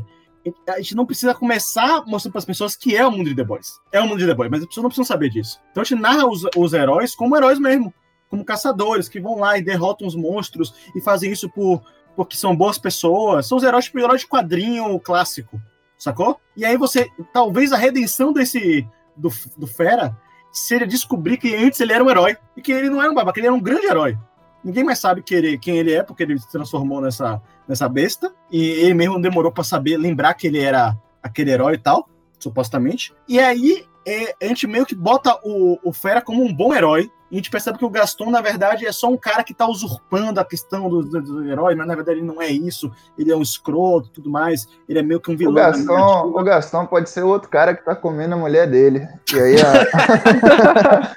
[0.68, 3.44] A gente não precisa começar mostrando para as pessoas que é o mundo de The
[3.44, 3.80] Boys.
[3.91, 5.60] É o mundo de The Boys, mas as pessoas não precisam saber disso.
[5.72, 7.94] Então a gente narra os, os heróis como heróis mesmo.
[8.30, 11.82] Como caçadores que vão lá e derrotam os monstros e fazem isso por,
[12.16, 13.48] porque são boas pessoas.
[13.48, 15.62] São os heróis, tipo, heróis de quadrinho clássico.
[15.98, 16.39] Sacou?
[16.58, 17.08] E aí você.
[17.32, 18.88] Talvez a redenção desse.
[19.16, 20.18] do, do Fera
[20.52, 22.38] seja descobrir que antes ele era um herói.
[22.58, 24.18] E que ele não era um babaca, ele era um grande herói.
[24.64, 28.34] Ninguém mais sabe que ele- quem ele é, porque ele se transformou nessa, nessa besta.
[28.51, 32.07] E ele mesmo demorou pra saber, lembrar que ele era aquele herói e tal,
[32.39, 33.14] supostamente.
[33.28, 37.10] E aí é, a gente meio que bota o, o Fera como um bom herói.
[37.32, 39.68] E a gente percebe que o Gaston, na verdade, é só um cara que tá
[39.68, 42.91] usurpando a questão do, do, do herói, mas na verdade ele não é isso.
[43.18, 44.68] Ele é um escroto e tudo mais.
[44.88, 45.56] Ele é meio que um o vilão.
[45.56, 46.28] da Gastão, narrativa.
[46.28, 49.08] o Gastão pode ser o outro cara que tá comendo a mulher dele.
[49.34, 51.12] E aí a,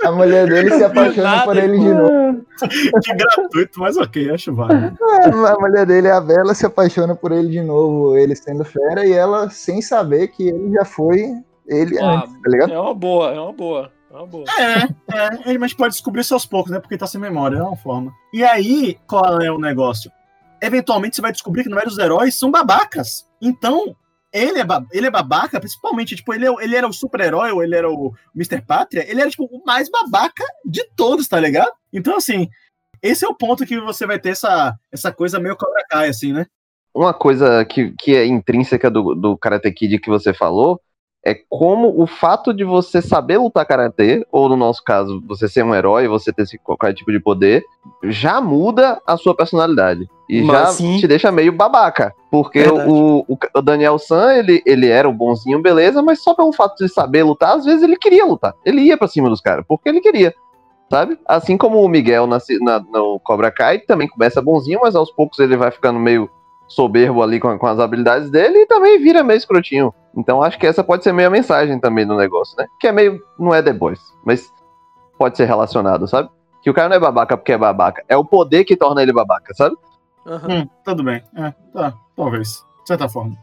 [0.08, 2.46] a mulher dele se apaixona por ele de novo.
[3.02, 4.96] Que gratuito, mas ok, acho válido.
[5.46, 9.12] A mulher dele, a Bela, se apaixona por ele de novo, ele sendo fera, e
[9.12, 11.34] ela sem saber que ele já foi
[11.68, 12.72] ele Ah, antes, tá ligado?
[12.72, 13.92] É uma boa, é uma boa.
[14.10, 14.44] É uma boa.
[14.58, 14.82] É,
[15.16, 16.80] é, ele- mas pode descobrir isso aos poucos, né?
[16.80, 18.12] Porque tá sem memória, é uma forma.
[18.32, 20.10] E aí, qual é o negócio?
[20.62, 23.26] Eventualmente você vai descobrir que, na verdade, os heróis são babacas.
[23.40, 23.94] Então,
[24.32, 27.62] ele é, ba- ele é babaca, principalmente, tipo, ele, é- ele era o super-herói, ou
[27.62, 28.60] ele era o Mr.
[28.62, 31.70] Pátria, ele era, tipo, o mais babaca de todos, tá ligado?
[31.92, 32.48] Então, assim,
[33.02, 36.32] esse é o ponto que você vai ter essa, essa coisa meio Cobra Kai, assim,
[36.32, 36.46] né?
[36.94, 40.80] Uma coisa que, que é intrínseca do, do Karate Kid que você falou
[41.30, 45.62] é como o fato de você saber lutar karatê, ou no nosso caso, você ser
[45.64, 47.62] um herói, você ter esse, qualquer tipo de poder,
[48.04, 50.08] já muda a sua personalidade.
[50.28, 50.98] E Mas já sim.
[50.98, 52.14] te deixa meio babaca.
[52.30, 56.52] Porque o, o, o Daniel San, ele, ele era o bonzinho, beleza, mas só pelo
[56.52, 58.54] fato de saber lutar, às vezes ele queria lutar.
[58.64, 60.34] Ele ia pra cima dos caras, porque ele queria.
[60.90, 61.18] Sabe?
[61.26, 65.38] Assim como o Miguel na, na- no Cobra Kai também começa bonzinho, mas aos poucos
[65.38, 66.30] ele vai ficando meio
[66.68, 69.92] soberbo ali com, com as habilidades dele e também vira meio escrotinho.
[70.16, 72.66] Então acho que essa pode ser meio a mensagem também do negócio, né?
[72.78, 73.20] Que é meio.
[73.38, 74.52] Não é The Boys, mas
[75.18, 76.28] pode ser relacionado, sabe?
[76.62, 78.04] Que o cara não é babaca porque é babaca.
[78.08, 79.74] É o poder que torna ele babaca, sabe?
[80.26, 80.48] Aham.
[80.48, 81.22] Hum, tudo bem.
[81.36, 82.64] É, tá, talvez.
[82.82, 83.36] De certa forma.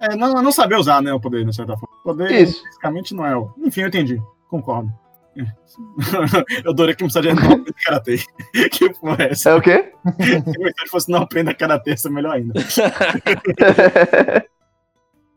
[0.00, 1.96] É, não, não saber usar, né, o poder, de certa forma.
[2.00, 2.62] O poder, Isso.
[2.62, 3.50] fisicamente, não é o...
[3.58, 4.22] Enfim, eu entendi.
[4.48, 4.92] Concordo.
[6.64, 8.18] Eu adorei que mensagem não aprenda karatê.
[8.70, 9.50] que porra é essa?
[9.50, 9.92] É o quê?
[10.20, 12.54] Se a mensagem fosse não aprenda karatê, isso é melhor ainda.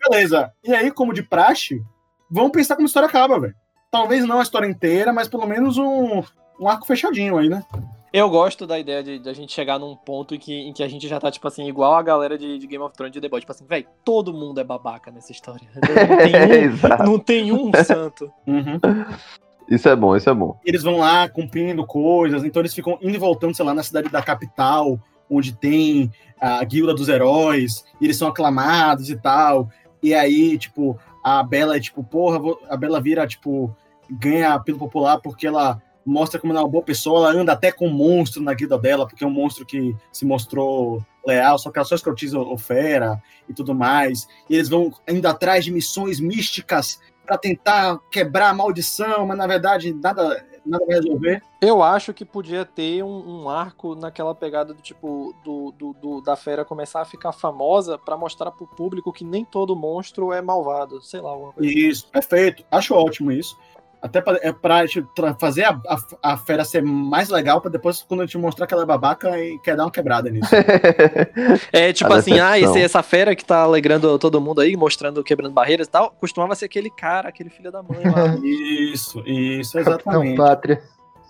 [0.10, 0.52] Beleza.
[0.64, 1.82] E aí, como de praxe,
[2.30, 3.56] vamos pensar como a história acaba, velho.
[3.92, 6.24] Talvez não a história inteira, mas pelo menos um,
[6.60, 7.64] um arco fechadinho aí, né?
[8.14, 10.84] Eu gosto da ideia de, de a gente chegar num ponto em que, em que
[10.84, 13.22] a gente já tá, tipo assim, igual a galera de, de Game of Thrones de
[13.22, 13.42] The Boys.
[13.42, 15.66] Tipo assim, velho, todo mundo é babaca nessa história.
[15.76, 18.32] Não tem um, não tem um santo.
[18.46, 18.80] Uhum.
[19.72, 20.60] Isso é bom, isso é bom.
[20.66, 24.10] eles vão lá cumprindo coisas, então eles ficam indo e voltando, sei lá, na cidade
[24.10, 25.00] da capital,
[25.30, 29.70] onde tem a guilda dos heróis, e eles são aclamados e tal.
[30.04, 33.74] E aí, tipo, a Bela é tipo, porra, a Bela vira, tipo,
[34.10, 37.72] ganha apelo popular porque ela mostra como ela é uma boa pessoa, ela anda até
[37.72, 41.72] com um monstro na guilda dela, porque é um monstro que se mostrou leal, só
[41.72, 44.28] que ela só escrotiza o Fera e tudo mais.
[44.50, 49.48] E eles vão indo atrás de missões místicas para tentar quebrar a maldição, mas na
[49.48, 51.42] verdade nada, nada vai resolver.
[51.62, 56.22] Eu acho que podia ter um, um arco naquela pegada do tipo do, do, do-
[56.22, 60.42] da fera começar a ficar famosa pra mostrar pro público que nem todo monstro é
[60.42, 61.72] malvado, sei lá, alguma coisa.
[61.72, 62.64] Isso, perfeito.
[62.72, 63.58] Acho ótimo isso.
[64.02, 64.84] Até pra, é pra
[65.16, 68.66] tra- fazer a, a, a fera ser mais legal, pra depois, quando a gente mostrar
[68.66, 70.50] que ela é babaca, e quer dar uma quebrada nisso.
[71.72, 72.76] É tipo A assim, ah, decepção.
[72.76, 76.56] esse, essa fera que tá alegrando todo mundo aí, mostrando, quebrando barreiras e tal, costumava
[76.56, 78.36] ser aquele cara, aquele filho da mãe lá.
[78.44, 79.94] isso, isso, Capitão
[80.24, 80.38] exatamente.
[80.38, 80.82] Pátria.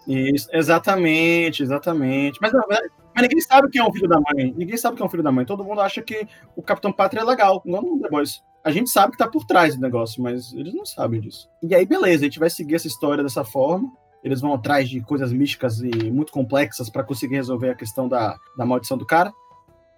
[0.08, 2.40] Isso, exatamente, exatamente.
[2.42, 4.54] Mas, mas ninguém sabe quem é um filho da mãe.
[4.58, 5.46] Ninguém sabe quem é um filho da mãe.
[5.46, 8.42] Todo mundo acha que o Capitão Pátria é legal, no The Boys.
[8.64, 11.50] A gente sabe que tá por trás do negócio, mas eles não sabem disso.
[11.64, 13.92] E aí, beleza, a gente vai seguir essa história dessa forma.
[14.24, 18.38] Eles vão atrás de coisas místicas e muito complexas pra conseguir resolver a questão da,
[18.56, 19.34] da maldição do cara.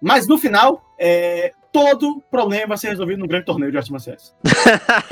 [0.00, 4.34] Mas no final, é, todo problema vai ser resolvido num grande torneio de artes marciais.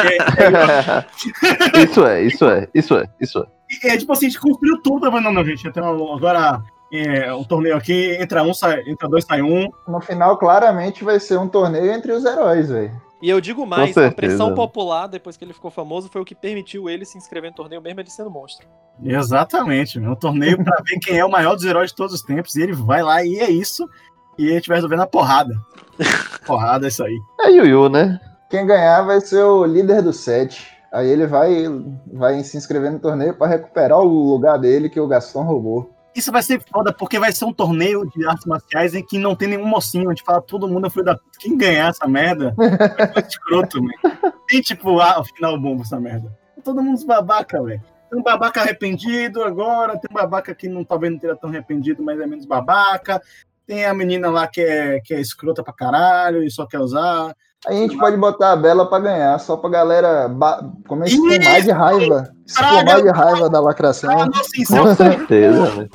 [0.02, 3.38] É, é, isso é, isso é, isso é, isso
[3.84, 3.88] é.
[3.88, 5.66] é tipo assim, a gente construiu tudo, mas não, não, gente.
[5.68, 6.62] Então, agora
[6.92, 9.70] é, um torneio aqui, entra um, sai, entra dois, sai um.
[9.88, 12.92] No final, claramente, vai ser um torneio entre os heróis, velho.
[13.22, 16.34] E eu digo mais, a pressão popular, depois que ele ficou famoso, foi o que
[16.34, 18.66] permitiu ele se inscrever no torneio, mesmo ele sendo monstro.
[19.00, 20.10] Exatamente, meu.
[20.10, 22.56] um torneio pra ver quem é o maior dos heróis de todos os tempos.
[22.56, 23.88] E ele vai lá e é isso.
[24.36, 25.54] E a gente vai resolver na porrada.
[26.44, 27.16] porrada, é isso aí.
[27.42, 28.20] É Yu Yu, né?
[28.50, 30.66] Quem ganhar vai ser o líder do set.
[30.92, 31.66] Aí ele vai,
[32.12, 35.91] vai se inscrever no torneio pra recuperar o lugar dele que o Gaston roubou.
[36.14, 39.34] Isso vai ser foda, porque vai ser um torneio de artes marciais em que não
[39.34, 40.08] tem nenhum mocinho.
[40.08, 41.18] A gente fala, todo mundo é filho da.
[41.38, 44.34] Quem ganhar essa merda vai ser escroto, velho.
[44.46, 46.36] Tem tipo, ah, o final bom essa merda.
[46.62, 47.82] Todo mundo babaca, velho.
[48.10, 52.02] Tem um babaca arrependido agora, tem um babaca que não, talvez não tenha tão arrependido,
[52.02, 53.20] mas é menos babaca.
[53.66, 57.34] Tem a menina lá que é, que é escrota pra caralho e só quer usar.
[57.66, 61.18] Aí a gente pode botar a Bela pra ganhar, só pra galera ba- começar a
[61.36, 62.32] espumar de raiva.
[62.44, 64.10] Espumar de raiva da lacração.
[64.10, 65.88] Ah, nossa, Com certeza?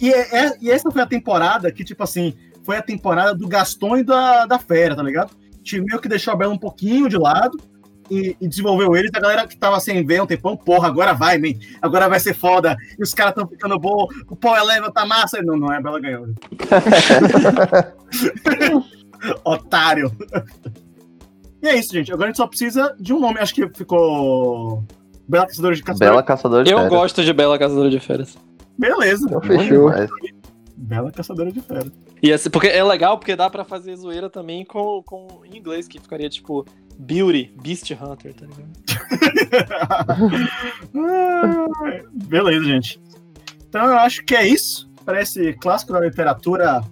[0.00, 2.34] E, é- é- e essa foi a temporada que, tipo assim,
[2.64, 5.32] foi a temporada do Gaston e da, da Fera, tá ligado?
[5.64, 7.58] Tipo, meio que deixou a Bela um pouquinho de lado
[8.08, 9.10] e, e desenvolveu eles.
[9.12, 11.48] A galera que tava sem ver um tempão, porra, agora vai, man.
[11.82, 12.76] Agora vai ser foda.
[12.96, 14.06] E os caras tão ficando bom.
[14.30, 15.42] O pau eleva, tá massa.
[15.42, 16.28] Não, não é, a Bela ganhou.
[19.44, 20.10] Otário.
[21.62, 22.12] E é isso, gente.
[22.12, 23.38] Agora a gente só precisa de um nome.
[23.40, 24.84] Acho que ficou.
[25.28, 26.10] Bela Caçadora de Caçadora.
[26.10, 26.92] Bela caçadora de Eu férias.
[26.92, 28.38] gosto de Bela Caçadora de Férias.
[28.78, 29.26] Beleza.
[29.26, 29.90] Então fechou.
[30.76, 31.90] Bela Caçadora de Fera.
[32.22, 35.88] E assim, porque é legal porque dá pra fazer zoeira também com, com em inglês,
[35.88, 36.64] que ficaria tipo
[36.98, 38.70] Beauty, Beast Hunter, tá ligado?
[42.28, 43.00] Beleza, gente.
[43.68, 44.88] Então eu acho que é isso.
[45.04, 46.82] Parece clássico da literatura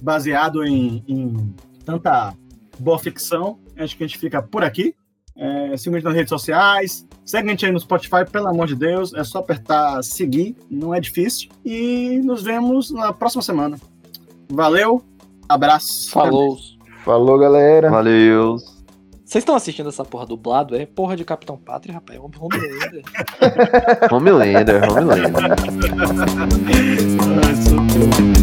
[0.00, 2.34] baseado em, em tanta
[2.78, 3.58] boa ficção.
[3.76, 4.94] Acho que a gente fica por aqui.
[5.36, 7.06] É, siga a gente nas redes sociais.
[7.24, 9.12] Segue a gente aí no Spotify, pelo amor de Deus.
[9.14, 11.50] É só apertar seguir, não é difícil.
[11.64, 13.78] E nos vemos na próxima semana.
[14.50, 15.02] Valeu,
[15.48, 16.10] abraço.
[16.10, 16.56] Falou.
[17.04, 17.90] Falou, galera.
[17.90, 18.56] Valeu.
[19.24, 20.76] Vocês estão assistindo essa porra dublado?
[20.76, 22.18] É porra de Capitão Pátria, rapaz.
[22.18, 23.02] É Homelander.
[24.12, 25.32] Homelander, Homelander.